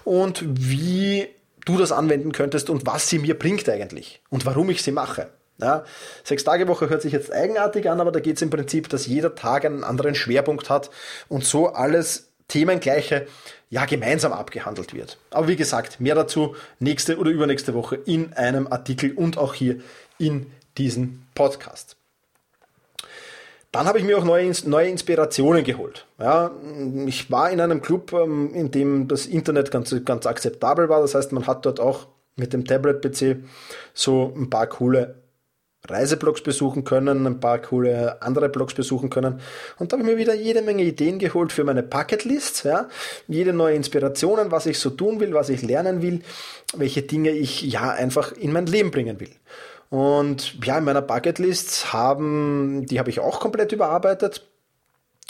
und 0.04 0.45
wie 0.47 1.26
du 1.66 1.76
das 1.76 1.90
anwenden 1.90 2.30
könntest 2.30 2.71
und 2.71 2.87
was 2.87 3.09
sie 3.09 3.19
mir 3.19 3.37
bringt 3.37 3.69
eigentlich 3.69 4.23
und 4.30 4.47
warum 4.47 4.71
ich 4.71 4.83
sie 4.83 4.92
mache. 4.92 5.30
Ja, 5.59 5.85
Sechs-Tage-Woche 6.25 6.88
hört 6.88 7.02
sich 7.02 7.12
jetzt 7.12 7.33
eigenartig 7.33 7.90
an, 7.90 8.00
aber 8.00 8.12
da 8.12 8.21
geht 8.21 8.37
es 8.37 8.42
im 8.42 8.50
Prinzip, 8.50 8.88
dass 8.88 9.07
jeder 9.07 9.35
Tag 9.35 9.64
einen 9.64 9.85
anderen 9.85 10.14
Schwerpunkt 10.14 10.71
hat 10.71 10.90
und 11.28 11.45
so 11.45 11.69
alles 11.69 12.28
themengleiche 12.49 13.26
ja 13.71 13.85
gemeinsam 13.85 14.33
abgehandelt 14.33 14.93
wird. 14.93 15.19
Aber 15.31 15.49
wie 15.49 15.57
gesagt, 15.57 16.00
mehr 16.00 16.15
dazu 16.15 16.55
nächste 16.81 17.19
oder 17.19 17.31
übernächste 17.31 17.73
Woche 17.73 17.97
in 17.97 18.33
einem 18.35 18.67
Artikel 18.67 19.12
und 19.12 19.39
auch 19.39 19.55
hier 19.55 19.81
in 20.19 20.50
diesem 20.77 21.23
Podcast. 21.35 21.97
Dann 23.73 23.87
habe 23.87 23.99
ich 23.99 24.05
mir 24.05 24.19
auch 24.19 24.25
neue, 24.25 24.53
neue 24.65 24.89
Inspirationen 24.89 25.62
geholt. 25.62 26.07
Ja, 26.19 26.50
ich 27.07 27.31
war 27.31 27.50
in 27.50 27.61
einem 27.61 27.81
Club, 27.81 28.12
ähm, 28.12 28.53
in 28.53 28.73
dem 28.73 29.07
das 29.07 29.27
Internet 29.27 29.71
ganz, 29.71 29.95
ganz 30.05 30.27
akzeptabel 30.27 30.89
war. 30.89 31.00
Das 31.00 31.15
heißt, 31.15 31.31
man 31.31 31.47
hat 31.47 31.65
dort 31.65 31.79
auch 31.79 32.09
mit 32.35 32.53
dem 32.53 32.65
Tablet-PC 32.65 33.37
so 33.95 34.35
ein 34.37 34.50
paar 34.50 34.67
coole 34.67 35.15
Reiseblogs 35.88 36.42
besuchen 36.42 36.84
können, 36.84 37.26
ein 37.26 37.40
paar 37.40 37.58
coole 37.58 38.20
andere 38.22 38.49
Blogs 38.49 38.75
besuchen 38.75 39.10
können. 39.10 39.40
Und 39.78 39.92
da 39.92 39.96
habe 39.96 40.06
ich 40.06 40.14
mir 40.14 40.18
wieder 40.18 40.34
jede 40.34 40.62
Menge 40.62 40.82
Ideen 40.82 41.18
geholt 41.18 41.52
für 41.52 41.64
meine 41.64 41.82
Bucketlist, 41.82 42.64
ja. 42.64 42.88
Jede 43.28 43.52
neue 43.52 43.75
Inspirationen, 43.76 44.50
was 44.50 44.66
ich 44.66 44.78
so 44.78 44.90
tun 44.90 45.20
will, 45.20 45.32
was 45.32 45.49
ich 45.49 45.62
lernen 45.62 46.02
will, 46.02 46.20
welche 46.75 47.02
Dinge 47.02 47.30
ich 47.30 47.62
ja 47.62 47.90
einfach 47.90 48.32
in 48.32 48.52
mein 48.52 48.66
Leben 48.66 48.90
bringen 48.90 49.20
will. 49.20 49.30
Und 49.88 50.64
ja, 50.64 50.78
in 50.78 50.84
meiner 50.84 51.02
Bucketlist 51.02 51.92
haben, 51.92 52.87
die 52.87 52.99
habe 52.99 53.10
ich 53.10 53.20
auch 53.20 53.40
komplett 53.40 53.72
überarbeitet 53.72 54.46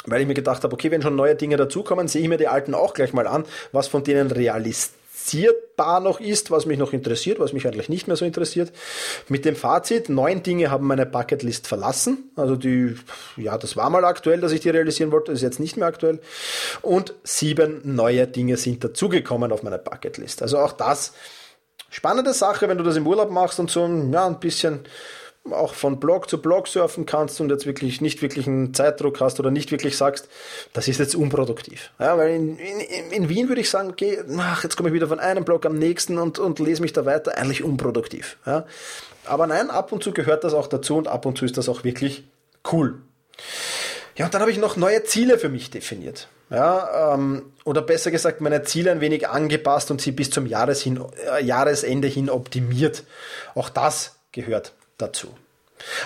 weil 0.06 0.22
ich 0.22 0.26
mir 0.26 0.32
gedacht 0.32 0.64
habe, 0.64 0.72
okay, 0.72 0.90
wenn 0.90 1.02
schon 1.02 1.14
neue 1.14 1.34
Dinge 1.34 1.58
dazukommen, 1.58 2.08
sehe 2.08 2.22
ich 2.22 2.28
mir 2.28 2.38
die 2.38 2.48
alten 2.48 2.74
auch 2.74 2.94
gleich 2.94 3.12
mal 3.12 3.26
an, 3.26 3.44
was 3.72 3.86
von 3.86 4.02
denen 4.02 4.30
realist 4.30 4.94
realisierbar 5.20 6.00
noch 6.00 6.20
ist, 6.20 6.50
was 6.50 6.66
mich 6.66 6.78
noch 6.78 6.92
interessiert, 6.92 7.38
was 7.38 7.52
mich 7.52 7.66
eigentlich 7.66 7.88
nicht 7.88 8.06
mehr 8.06 8.16
so 8.16 8.24
interessiert. 8.24 8.72
Mit 9.28 9.44
dem 9.44 9.56
Fazit, 9.56 10.08
neun 10.08 10.42
Dinge 10.42 10.70
haben 10.70 10.86
meine 10.86 11.06
Bucketlist 11.06 11.66
verlassen. 11.66 12.30
Also 12.36 12.56
die, 12.56 12.96
ja, 13.36 13.58
das 13.58 13.76
war 13.76 13.90
mal 13.90 14.04
aktuell, 14.04 14.40
dass 14.40 14.52
ich 14.52 14.60
die 14.60 14.70
realisieren 14.70 15.12
wollte, 15.12 15.32
ist 15.32 15.42
jetzt 15.42 15.60
nicht 15.60 15.76
mehr 15.76 15.86
aktuell. 15.86 16.20
Und 16.82 17.14
sieben 17.24 17.80
neue 17.84 18.26
Dinge 18.26 18.56
sind 18.56 18.82
dazugekommen 18.84 19.52
auf 19.52 19.62
meiner 19.62 19.78
Bucketlist. 19.78 20.42
Also 20.42 20.58
auch 20.58 20.72
das 20.72 21.12
spannende 21.90 22.32
Sache, 22.32 22.68
wenn 22.68 22.78
du 22.78 22.84
das 22.84 22.96
im 22.96 23.06
Urlaub 23.06 23.30
machst 23.30 23.58
und 23.60 23.70
so, 23.70 23.86
ja, 24.12 24.26
ein 24.26 24.40
bisschen 24.40 24.80
auch 25.50 25.74
von 25.74 25.98
Blog 25.98 26.28
zu 26.28 26.40
Blog 26.40 26.68
surfen 26.68 27.06
kannst 27.06 27.40
und 27.40 27.50
jetzt 27.50 27.66
wirklich 27.66 28.00
nicht 28.00 28.20
wirklich 28.22 28.46
einen 28.46 28.74
Zeitdruck 28.74 29.20
hast 29.20 29.40
oder 29.40 29.50
nicht 29.50 29.70
wirklich 29.72 29.96
sagst, 29.96 30.28
das 30.72 30.86
ist 30.86 30.98
jetzt 30.98 31.14
unproduktiv. 31.14 31.90
Ja, 31.98 32.16
weil 32.18 32.34
in, 32.34 32.58
in, 32.58 33.10
in 33.10 33.28
Wien 33.28 33.48
würde 33.48 33.60
ich 33.60 33.70
sagen, 33.70 33.90
okay, 33.90 34.22
ach, 34.38 34.62
jetzt 34.62 34.76
komme 34.76 34.90
ich 34.90 34.94
wieder 34.94 35.08
von 35.08 35.18
einem 35.18 35.44
Blog 35.44 35.64
am 35.64 35.78
nächsten 35.78 36.18
und, 36.18 36.38
und 36.38 36.58
lese 36.58 36.82
mich 36.82 36.92
da 36.92 37.06
weiter, 37.06 37.36
eigentlich 37.38 37.64
unproduktiv. 37.64 38.36
Ja. 38.46 38.66
Aber 39.24 39.46
nein, 39.46 39.70
ab 39.70 39.92
und 39.92 40.02
zu 40.02 40.12
gehört 40.12 40.44
das 40.44 40.54
auch 40.54 40.66
dazu 40.66 40.96
und 40.96 41.08
ab 41.08 41.24
und 41.24 41.38
zu 41.38 41.44
ist 41.44 41.56
das 41.56 41.68
auch 41.68 41.84
wirklich 41.84 42.24
cool. 42.70 43.00
Ja, 44.16 44.26
und 44.26 44.34
dann 44.34 44.42
habe 44.42 44.50
ich 44.50 44.58
noch 44.58 44.76
neue 44.76 45.04
Ziele 45.04 45.38
für 45.38 45.48
mich 45.48 45.70
definiert. 45.70 46.28
Ja, 46.50 47.14
ähm, 47.14 47.52
oder 47.64 47.80
besser 47.80 48.10
gesagt, 48.10 48.40
meine 48.40 48.64
Ziele 48.64 48.90
ein 48.90 49.00
wenig 49.00 49.28
angepasst 49.28 49.90
und 49.90 50.02
sie 50.02 50.12
bis 50.12 50.30
zum 50.30 50.46
Jahres 50.46 50.82
hin, 50.82 51.02
äh, 51.32 51.42
Jahresende 51.42 52.08
hin 52.08 52.28
optimiert. 52.28 53.04
Auch 53.54 53.70
das 53.70 54.16
gehört 54.32 54.72
dazu. 55.00 55.34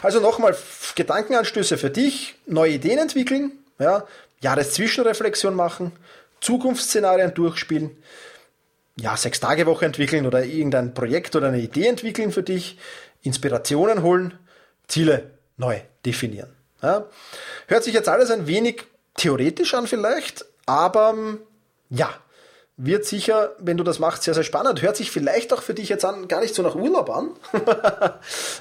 Also 0.02 0.20
nochmal 0.20 0.56
Gedankenanstöße 0.94 1.78
für 1.78 1.90
dich, 1.90 2.36
neue 2.46 2.72
Ideen 2.72 2.98
entwickeln, 2.98 3.52
ja, 3.78 4.06
Jahreszwischenreflexion 4.40 5.54
machen, 5.54 5.92
Zukunftsszenarien 6.40 7.34
durchspielen, 7.34 7.96
ja, 8.96 9.16
sechs 9.16 9.40
Tage 9.40 9.66
Woche 9.66 9.86
entwickeln 9.86 10.26
oder 10.26 10.44
irgendein 10.44 10.94
Projekt 10.94 11.34
oder 11.34 11.48
eine 11.48 11.60
Idee 11.60 11.86
entwickeln 11.86 12.30
für 12.30 12.42
dich, 12.42 12.78
Inspirationen 13.22 14.02
holen, 14.02 14.38
Ziele 14.86 15.32
neu 15.56 15.80
definieren. 16.04 16.54
Ja. 16.82 17.06
Hört 17.66 17.84
sich 17.84 17.94
jetzt 17.94 18.08
alles 18.08 18.30
ein 18.30 18.46
wenig 18.46 18.84
theoretisch 19.16 19.74
an 19.74 19.86
vielleicht, 19.86 20.44
aber 20.66 21.14
ja, 21.90 22.14
wird 22.76 23.04
sicher, 23.04 23.52
wenn 23.58 23.76
du 23.76 23.84
das 23.84 23.98
machst, 24.00 24.24
sehr, 24.24 24.34
sehr 24.34 24.42
spannend. 24.42 24.82
Hört 24.82 24.96
sich 24.96 25.10
vielleicht 25.10 25.52
auch 25.52 25.62
für 25.62 25.74
dich 25.74 25.88
jetzt 25.88 26.04
an, 26.04 26.26
gar 26.26 26.40
nicht 26.40 26.54
so 26.54 26.62
nach 26.62 26.74
Urlaub 26.74 27.08
an. 27.08 27.30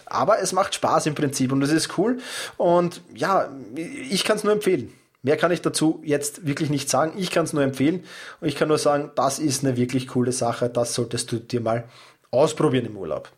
Aber 0.05 0.39
es 0.39 0.51
macht 0.53 0.75
Spaß 0.75 1.07
im 1.07 1.15
Prinzip 1.15 1.51
und 1.51 1.61
es 1.63 1.71
ist 1.71 1.97
cool. 1.97 2.19
Und 2.57 3.01
ja, 3.13 3.49
ich 3.75 4.23
kann 4.23 4.37
es 4.37 4.43
nur 4.43 4.53
empfehlen. 4.53 4.93
Mehr 5.23 5.37
kann 5.37 5.51
ich 5.51 5.61
dazu 5.61 6.01
jetzt 6.03 6.45
wirklich 6.45 6.69
nicht 6.69 6.89
sagen. 6.89 7.13
Ich 7.17 7.31
kann 7.31 7.45
es 7.45 7.53
nur 7.53 7.63
empfehlen. 7.63 8.03
Und 8.41 8.47
ich 8.47 8.55
kann 8.55 8.67
nur 8.67 8.77
sagen, 8.77 9.11
das 9.15 9.39
ist 9.39 9.63
eine 9.63 9.77
wirklich 9.77 10.09
coole 10.09 10.33
Sache. 10.33 10.69
Das 10.69 10.93
solltest 10.93 11.31
du 11.31 11.37
dir 11.37 11.61
mal 11.61 11.85
ausprobieren 12.29 12.85
im 12.85 12.97
Urlaub. 12.97 13.29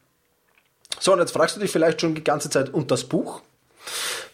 So, 0.99 1.13
und 1.13 1.19
jetzt 1.19 1.31
fragst 1.31 1.55
du 1.55 1.59
dich 1.59 1.71
vielleicht 1.71 2.01
schon 2.01 2.15
die 2.15 2.23
ganze 2.23 2.49
Zeit, 2.49 2.73
und 2.73 2.91
das 2.91 3.03
Buch? 3.03 3.41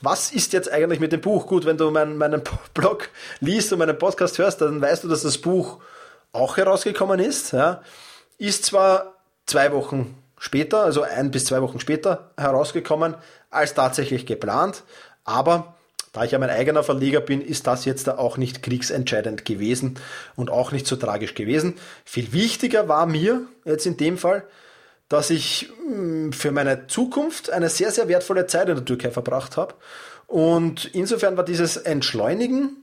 Was 0.01 0.31
ist 0.31 0.53
jetzt 0.53 0.71
eigentlich 0.71 0.99
mit 0.99 1.11
dem 1.11 1.21
Buch? 1.21 1.45
Gut, 1.45 1.65
wenn 1.65 1.77
du 1.77 1.91
meinen, 1.91 2.17
meinen 2.17 2.41
Blog 2.73 3.09
liest 3.41 3.71
und 3.73 3.79
meinen 3.79 3.97
Podcast 3.97 4.37
hörst, 4.37 4.61
dann 4.61 4.81
weißt 4.81 5.03
du, 5.03 5.07
dass 5.07 5.21
das 5.21 5.37
Buch 5.37 5.79
auch 6.33 6.57
herausgekommen 6.57 7.19
ist. 7.19 7.53
Ja, 7.53 7.81
ist 8.37 8.65
zwar 8.65 9.15
zwei 9.45 9.71
Wochen 9.71 10.17
später, 10.37 10.83
also 10.83 11.03
ein 11.03 11.31
bis 11.31 11.45
zwei 11.45 11.61
Wochen 11.61 11.79
später 11.79 12.31
herausgekommen, 12.37 13.15
als 13.49 13.73
tatsächlich 13.73 14.25
geplant, 14.25 14.83
aber 15.23 15.75
da 16.13 16.25
ich 16.25 16.31
ja 16.31 16.39
mein 16.39 16.49
eigener 16.49 16.83
Verleger 16.83 17.21
bin, 17.21 17.41
ist 17.41 17.67
das 17.67 17.85
jetzt 17.85 18.09
auch 18.09 18.37
nicht 18.37 18.63
kriegsentscheidend 18.63 19.45
gewesen 19.45 19.97
und 20.35 20.49
auch 20.49 20.73
nicht 20.73 20.85
so 20.85 20.97
tragisch 20.97 21.35
gewesen. 21.35 21.75
Viel 22.03 22.33
wichtiger 22.33 22.89
war 22.89 23.05
mir 23.05 23.41
jetzt 23.63 23.85
in 23.85 23.95
dem 23.95 24.17
Fall, 24.17 24.43
dass 25.07 25.29
ich 25.29 25.69
hm, 25.87 26.33
für 26.33 26.51
meine 26.51 26.87
Zukunft 26.87 27.49
eine 27.49 27.69
sehr, 27.69 27.91
sehr 27.91 28.09
wertvolle 28.09 28.45
Zeit 28.47 28.67
in 28.67 28.75
der 28.75 28.85
Türkei 28.85 29.09
verbracht 29.09 29.55
habe. 29.55 29.75
Und 30.27 30.85
insofern 30.85 31.37
war 31.37 31.45
dieses 31.45 31.77
Entschleunigen 31.77 32.80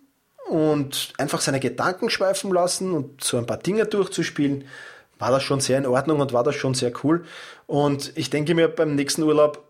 und 0.49 1.13
einfach 1.19 1.41
seine 1.41 1.61
Gedanken 1.61 2.11
schweifen 2.11 2.53
lassen 2.53 2.93
und 2.93 3.23
so 3.23 3.37
ein 3.37 3.47
paar 3.47 3.59
Dinge 3.59 3.87
durchzuspielen, 3.87 4.65
war 5.19 5.31
das 5.31 5.43
schon 5.43 5.61
sehr 5.61 5.79
in 5.79 5.87
Ordnung 5.87 6.21
und 6.21 6.33
war 6.33 6.45
das 6.45 6.55
schon 6.55 6.75
sehr 6.75 6.93
cool. 7.03 7.25
Und 7.67 8.13
ich 8.17 8.31
denke 8.31 8.55
mir 8.55 8.69
beim 8.69 8.95
nächsten 8.95 9.23
Urlaub, 9.23 9.63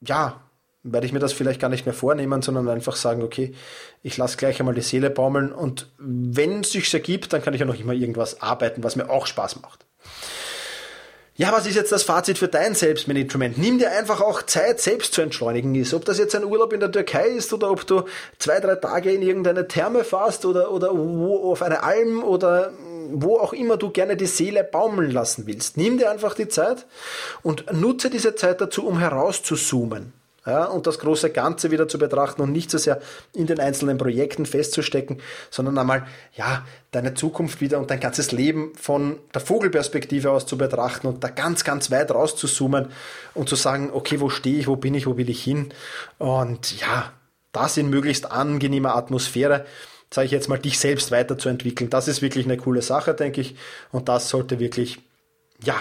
ja, 0.00 0.40
werde 0.82 1.06
ich 1.06 1.12
mir 1.12 1.18
das 1.18 1.32
vielleicht 1.32 1.60
gar 1.60 1.68
nicht 1.68 1.86
mehr 1.86 1.94
vornehmen, 1.94 2.42
sondern 2.42 2.68
einfach 2.68 2.96
sagen, 2.96 3.22
okay, 3.22 3.54
ich 4.02 4.16
lasse 4.16 4.36
gleich 4.36 4.60
einmal 4.60 4.74
die 4.74 4.82
Seele 4.82 5.10
baumeln 5.10 5.52
und 5.52 5.90
wenn 5.98 6.60
es 6.60 6.72
sich 6.72 6.92
ergibt, 6.92 7.32
dann 7.32 7.42
kann 7.42 7.54
ich 7.54 7.60
ja 7.60 7.66
noch 7.66 7.78
immer 7.78 7.92
irgendwas 7.92 8.40
arbeiten, 8.40 8.84
was 8.84 8.96
mir 8.96 9.10
auch 9.10 9.26
Spaß 9.26 9.62
macht. 9.62 9.84
Ja, 11.38 11.52
was 11.52 11.66
ist 11.66 11.74
jetzt 11.74 11.92
das 11.92 12.02
Fazit 12.02 12.38
für 12.38 12.48
dein 12.48 12.74
Selbstmanagement? 12.74 13.58
Nimm 13.58 13.78
dir 13.78 13.90
einfach 13.90 14.22
auch 14.22 14.42
Zeit, 14.42 14.80
selbst 14.80 15.12
zu 15.12 15.20
entschleunigen 15.20 15.74
ist. 15.74 15.92
Ob 15.92 16.06
das 16.06 16.16
jetzt 16.16 16.34
ein 16.34 16.44
Urlaub 16.44 16.72
in 16.72 16.80
der 16.80 16.90
Türkei 16.90 17.26
ist 17.26 17.52
oder 17.52 17.70
ob 17.70 17.86
du 17.86 18.04
zwei, 18.38 18.58
drei 18.58 18.76
Tage 18.76 19.12
in 19.12 19.20
irgendeine 19.20 19.68
Therme 19.68 20.02
fährst 20.02 20.46
oder, 20.46 20.70
oder 20.70 20.96
wo 20.96 21.52
auf 21.52 21.60
eine 21.60 21.82
Alm 21.82 22.24
oder 22.24 22.72
wo 23.10 23.36
auch 23.36 23.52
immer 23.52 23.76
du 23.76 23.90
gerne 23.90 24.16
die 24.16 24.24
Seele 24.24 24.64
baumeln 24.64 25.10
lassen 25.10 25.46
willst. 25.46 25.76
Nimm 25.76 25.98
dir 25.98 26.10
einfach 26.10 26.32
die 26.32 26.48
Zeit 26.48 26.86
und 27.42 27.70
nutze 27.70 28.08
diese 28.08 28.34
Zeit 28.34 28.62
dazu, 28.62 28.86
um 28.86 28.98
herauszuzoomen 28.98 30.14
ja, 30.46 30.64
und 30.64 30.86
das 30.86 31.00
große 31.00 31.30
Ganze 31.30 31.72
wieder 31.72 31.88
zu 31.88 31.98
betrachten 31.98 32.40
und 32.40 32.52
nicht 32.52 32.70
so 32.70 32.78
sehr 32.78 33.00
in 33.34 33.46
den 33.46 33.58
einzelnen 33.58 33.98
Projekten 33.98 34.46
festzustecken, 34.46 35.20
sondern 35.50 35.76
einmal, 35.76 36.06
ja, 36.34 36.64
deine 36.92 37.14
Zukunft 37.14 37.60
wieder 37.60 37.78
und 37.78 37.90
dein 37.90 37.98
ganzes 37.98 38.30
Leben 38.30 38.72
von 38.76 39.18
der 39.34 39.40
Vogelperspektive 39.40 40.30
aus 40.30 40.46
zu 40.46 40.56
betrachten 40.56 41.08
und 41.08 41.24
da 41.24 41.28
ganz, 41.28 41.64
ganz 41.64 41.90
weit 41.90 42.12
raus 42.12 42.36
zu 42.36 42.46
zoomen 42.46 42.86
und 43.34 43.48
zu 43.48 43.56
sagen, 43.56 43.90
okay, 43.92 44.20
wo 44.20 44.30
stehe 44.30 44.58
ich, 44.58 44.68
wo 44.68 44.76
bin 44.76 44.94
ich, 44.94 45.06
wo 45.06 45.16
will 45.16 45.28
ich 45.28 45.42
hin? 45.42 45.74
Und 46.18 46.80
ja, 46.80 47.12
das 47.50 47.76
in 47.76 47.90
möglichst 47.90 48.30
angenehmer 48.30 48.94
Atmosphäre, 48.94 49.66
sage 50.12 50.26
ich 50.26 50.32
jetzt 50.32 50.48
mal, 50.48 50.58
dich 50.58 50.78
selbst 50.78 51.10
weiterzuentwickeln. 51.10 51.90
Das 51.90 52.06
ist 52.06 52.22
wirklich 52.22 52.44
eine 52.44 52.56
coole 52.56 52.82
Sache, 52.82 53.14
denke 53.14 53.40
ich. 53.40 53.56
Und 53.90 54.08
das 54.08 54.28
sollte 54.28 54.60
wirklich, 54.60 55.00
ja, 55.64 55.74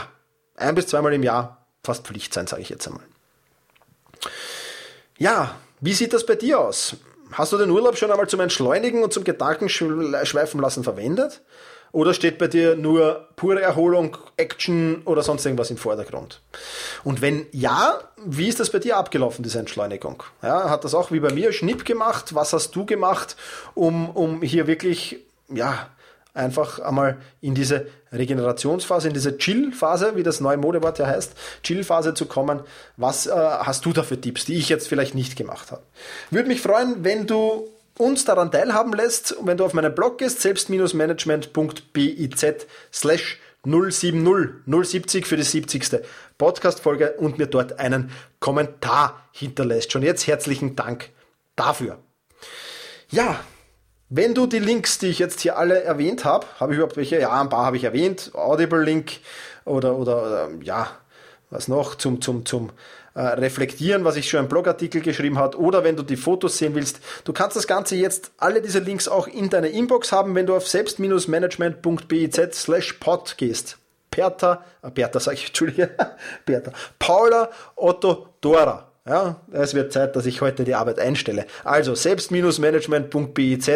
ein 0.55 0.73
bis 0.73 0.87
zweimal 0.87 1.13
im 1.13 1.21
Jahr 1.21 1.67
fast 1.83 2.07
Pflicht 2.07 2.33
sein, 2.33 2.47
sage 2.47 2.63
ich 2.63 2.69
jetzt 2.69 2.87
einmal. 2.87 3.03
Ja, 5.17 5.55
wie 5.79 5.93
sieht 5.93 6.13
das 6.13 6.25
bei 6.25 6.35
dir 6.35 6.59
aus? 6.59 6.97
Hast 7.31 7.53
du 7.53 7.57
den 7.57 7.69
Urlaub 7.69 7.97
schon 7.97 8.11
einmal 8.11 8.27
zum 8.27 8.39
Entschleunigen 8.41 9.03
und 9.03 9.13
zum 9.13 9.23
Gedankenschweifen 9.23 10.59
lassen 10.59 10.83
verwendet? 10.83 11.41
Oder 11.91 12.13
steht 12.13 12.37
bei 12.37 12.47
dir 12.47 12.75
nur 12.75 13.29
pure 13.37 13.61
Erholung, 13.61 14.17
Action 14.35 15.01
oder 15.05 15.23
sonst 15.23 15.45
irgendwas 15.45 15.71
im 15.71 15.77
Vordergrund? 15.77 16.41
Und 17.05 17.21
wenn 17.21 17.45
ja, 17.51 17.99
wie 18.25 18.49
ist 18.49 18.59
das 18.59 18.69
bei 18.69 18.79
dir 18.79 18.97
abgelaufen, 18.97 19.43
diese 19.43 19.59
Entschleunigung? 19.59 20.21
Ja, 20.41 20.69
hat 20.69 20.83
das 20.83 20.93
auch 20.93 21.11
wie 21.11 21.21
bei 21.21 21.31
mir 21.31 21.53
Schnipp 21.53 21.85
gemacht? 21.85 22.35
Was 22.35 22.51
hast 22.51 22.75
du 22.75 22.85
gemacht, 22.85 23.37
um, 23.73 24.09
um 24.09 24.41
hier 24.41 24.67
wirklich, 24.67 25.19
ja, 25.47 25.89
einfach 26.35 26.79
einmal 26.79 27.17
in 27.41 27.55
diese 27.55 27.87
Regenerationsphase, 28.11 29.07
in 29.07 29.13
diese 29.13 29.37
Chill-Phase, 29.37 30.15
wie 30.15 30.23
das 30.23 30.41
neue 30.41 30.57
Modewort 30.57 30.99
ja 30.99 31.07
heißt, 31.07 31.33
Chill-Phase 31.63 32.13
zu 32.13 32.27
kommen. 32.27 32.59
Was 32.97 33.25
äh, 33.25 33.31
hast 33.31 33.85
du 33.85 33.93
da 33.93 34.03
für 34.03 34.21
Tipps, 34.21 34.45
die 34.45 34.55
ich 34.55 34.69
jetzt 34.69 34.87
vielleicht 34.87 35.15
nicht 35.15 35.35
gemacht 35.35 35.71
habe? 35.71 35.81
Würde 36.29 36.47
mich 36.47 36.61
freuen, 36.61 37.03
wenn 37.03 37.25
du 37.25 37.67
uns 37.97 38.25
daran 38.25 38.51
teilhaben 38.51 38.93
lässt, 38.93 39.31
und 39.31 39.47
wenn 39.47 39.57
du 39.57 39.65
auf 39.65 39.73
meinen 39.73 39.95
Blog 39.95 40.19
gehst, 40.19 40.41
selbst-management.biz 40.41 42.45
slash 42.93 43.39
070, 43.63 44.65
070 44.67 45.25
für 45.25 45.37
die 45.37 45.43
70. 45.43 46.01
Podcast-Folge 46.37 47.13
und 47.13 47.37
mir 47.37 47.47
dort 47.47 47.79
einen 47.79 48.11
Kommentar 48.39 49.25
hinterlässt. 49.31 49.91
Schon 49.91 50.03
jetzt 50.03 50.27
herzlichen 50.27 50.75
Dank 50.75 51.09
dafür. 51.55 51.97
Ja, 53.09 53.39
wenn 54.09 54.33
du 54.33 54.45
die 54.45 54.59
Links, 54.59 54.99
die 54.99 55.07
ich 55.07 55.19
jetzt 55.19 55.41
hier 55.41 55.57
alle 55.57 55.83
erwähnt 55.83 56.25
habe, 56.25 56.45
habe 56.59 56.73
ich 56.73 56.77
überhaupt 56.77 56.97
welche? 56.97 57.19
Ja, 57.19 57.41
ein 57.41 57.49
paar 57.49 57.65
habe 57.65 57.77
ich 57.77 57.83
erwähnt. 57.83 58.31
Audible-Link 58.33 59.13
oder, 59.65 59.95
oder, 59.95 60.23
oder, 60.23 60.49
ja, 60.61 60.87
was 61.49 61.67
noch 61.67 61.95
zum, 61.95 62.21
zum, 62.21 62.45
zum 62.45 62.71
äh, 63.15 63.21
reflektieren, 63.21 64.03
was 64.05 64.15
ich 64.15 64.29
schon 64.29 64.41
im 64.41 64.49
Blogartikel 64.49 65.01
geschrieben 65.01 65.39
habe, 65.39 65.57
oder 65.57 65.83
wenn 65.83 65.95
du 65.95 66.03
die 66.03 66.17
Fotos 66.17 66.57
sehen 66.57 66.75
willst. 66.75 66.99
Du 67.23 67.33
kannst 67.33 67.55
das 67.55 67.65
Ganze 67.65 67.95
jetzt, 67.95 68.31
alle 68.37 68.61
diese 68.61 68.79
Links 68.79 69.07
auch 69.07 69.27
in 69.27 69.49
deiner 69.49 69.69
Inbox 69.69 70.11
haben, 70.11 70.35
wenn 70.35 70.45
du 70.45 70.55
auf 70.55 70.67
selbst-management.biz 70.67 72.39
slash 72.51 72.93
pod 72.93 73.35
gehst. 73.37 73.77
Bertha, 74.11 74.63
äh, 74.83 74.91
Bertha 74.91 75.19
sag 75.19 75.33
ich, 75.33 75.47
Entschuldige, 75.47 75.91
Bertha, 76.45 76.71
Paula, 76.99 77.49
Otto, 77.75 78.27
Dora. 78.41 78.91
Ja, 79.07 79.39
es 79.51 79.75
wird 79.75 79.93
Zeit, 79.93 80.15
dass 80.15 80.25
ich 80.25 80.41
heute 80.41 80.63
die 80.63 80.73
Arbeit 80.73 80.97
einstelle. 80.97 81.45
Also 81.63 81.93
selbst-management.biz 81.93 83.69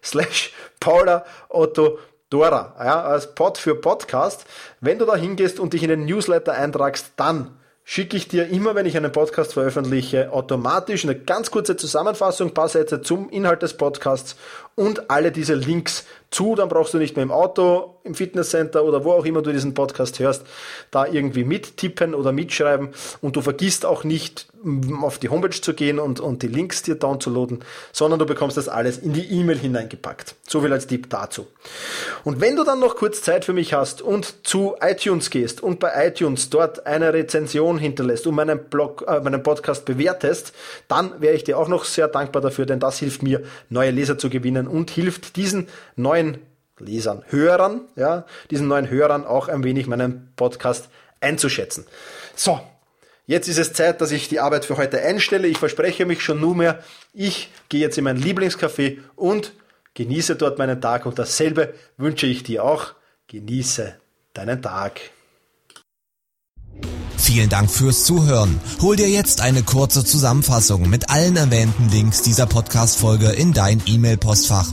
slash 0.00 0.52
Paula 0.78 1.24
Otto 1.48 1.98
Dora, 2.30 2.76
ja, 2.78 3.02
als 3.02 3.34
Pod 3.34 3.58
für 3.58 3.74
Podcast. 3.74 4.46
Wenn 4.80 5.00
du 5.00 5.04
da 5.04 5.16
hingehst 5.16 5.58
und 5.58 5.72
dich 5.72 5.82
in 5.82 5.88
den 5.88 6.04
Newsletter 6.04 6.52
eintragst, 6.52 7.14
dann 7.16 7.56
schicke 7.82 8.16
ich 8.16 8.28
dir 8.28 8.48
immer, 8.48 8.76
wenn 8.76 8.86
ich 8.86 8.96
einen 8.96 9.10
Podcast 9.10 9.54
veröffentliche, 9.54 10.32
automatisch 10.32 11.04
eine 11.04 11.16
ganz 11.16 11.50
kurze 11.50 11.76
Zusammenfassung, 11.76 12.54
paar 12.54 12.68
Sätze 12.68 13.00
zum 13.02 13.28
Inhalt 13.30 13.62
des 13.62 13.76
Podcasts 13.76 14.36
und 14.76 15.10
alle 15.10 15.32
diese 15.32 15.54
Links 15.54 16.04
zu. 16.30 16.54
Dann 16.54 16.68
brauchst 16.68 16.94
du 16.94 16.98
nicht 16.98 17.16
mehr 17.16 17.22
im 17.22 17.32
Auto, 17.32 17.96
im 18.04 18.14
Fitnesscenter 18.14 18.84
oder 18.84 19.04
wo 19.04 19.12
auch 19.12 19.24
immer 19.24 19.42
du 19.42 19.52
diesen 19.52 19.74
Podcast 19.74 20.18
hörst, 20.18 20.44
da 20.90 21.06
irgendwie 21.06 21.44
mittippen 21.44 22.14
oder 22.14 22.32
mitschreiben 22.32 22.90
und 23.20 23.36
du 23.36 23.42
vergisst 23.42 23.84
auch 23.84 24.04
nicht 24.04 24.48
auf 25.02 25.18
die 25.18 25.28
Homepage 25.28 25.60
zu 25.60 25.74
gehen 25.74 25.98
und, 25.98 26.18
und 26.18 26.42
die 26.42 26.48
Links 26.48 26.82
dir 26.82 26.96
downzuladen, 26.96 27.60
sondern 27.92 28.18
du 28.18 28.26
bekommst 28.26 28.56
das 28.56 28.68
alles 28.68 28.98
in 28.98 29.12
die 29.12 29.24
E-Mail 29.24 29.58
hineingepackt. 29.58 30.34
So 30.48 30.60
viel 30.60 30.72
als 30.72 30.86
Tipp 30.86 31.08
dazu. 31.08 31.46
Und 32.24 32.40
wenn 32.40 32.56
du 32.56 32.64
dann 32.64 32.80
noch 32.80 32.96
kurz 32.96 33.22
Zeit 33.22 33.44
für 33.44 33.52
mich 33.52 33.74
hast 33.74 34.02
und 34.02 34.46
zu 34.46 34.74
iTunes 34.80 35.30
gehst 35.30 35.62
und 35.62 35.78
bei 35.78 36.08
iTunes 36.08 36.50
dort 36.50 36.86
eine 36.86 37.12
Rezension 37.12 37.78
hinterlässt 37.78 38.26
und 38.26 38.34
meinen 38.34 38.58
Blog, 38.64 39.04
äh, 39.06 39.20
meinen 39.20 39.42
Podcast 39.42 39.84
bewertest, 39.84 40.52
dann 40.88 41.20
wäre 41.20 41.34
ich 41.34 41.44
dir 41.44 41.58
auch 41.58 41.68
noch 41.68 41.84
sehr 41.84 42.08
dankbar 42.08 42.42
dafür, 42.42 42.66
denn 42.66 42.80
das 42.80 42.98
hilft 42.98 43.22
mir, 43.22 43.42
neue 43.68 43.90
Leser 43.90 44.18
zu 44.18 44.30
gewinnen 44.30 44.66
und 44.66 44.90
hilft 44.90 45.36
diesen 45.36 45.68
neuen 45.94 46.15
Lesern, 46.78 47.24
Hörern, 47.28 47.82
ja, 47.96 48.26
diesen 48.50 48.68
neuen 48.68 48.90
Hörern 48.90 49.24
auch 49.24 49.48
ein 49.48 49.64
wenig 49.64 49.86
meinen 49.86 50.32
Podcast 50.36 50.88
einzuschätzen. 51.20 51.86
So, 52.34 52.60
Jetzt 53.28 53.48
ist 53.48 53.58
es 53.58 53.72
Zeit, 53.72 54.00
dass 54.00 54.12
ich 54.12 54.28
die 54.28 54.38
Arbeit 54.38 54.64
für 54.64 54.76
heute 54.76 55.02
einstelle. 55.02 55.48
Ich 55.48 55.58
verspreche 55.58 56.06
mich 56.06 56.22
schon 56.22 56.40
nunmehr. 56.40 56.78
Ich 57.12 57.50
gehe 57.68 57.80
jetzt 57.80 57.98
in 57.98 58.04
mein 58.04 58.22
Lieblingscafé 58.22 58.98
und 59.16 59.52
genieße 59.94 60.36
dort 60.36 60.58
meinen 60.58 60.80
Tag. 60.80 61.06
Und 61.06 61.18
dasselbe 61.18 61.74
wünsche 61.96 62.26
ich 62.26 62.44
dir 62.44 62.62
auch. 62.62 62.92
Genieße 63.26 63.96
deinen 64.32 64.62
Tag. 64.62 65.00
Vielen 67.16 67.48
Dank 67.48 67.68
fürs 67.68 68.04
Zuhören. 68.04 68.60
Hol 68.80 68.94
dir 68.94 69.08
jetzt 69.08 69.40
eine 69.40 69.64
kurze 69.64 70.04
Zusammenfassung 70.04 70.88
mit 70.88 71.10
allen 71.10 71.36
erwähnten 71.36 71.88
Links 71.90 72.22
dieser 72.22 72.46
Podcast-Folge 72.46 73.30
in 73.30 73.52
dein 73.52 73.82
E-Mail-Postfach. 73.84 74.72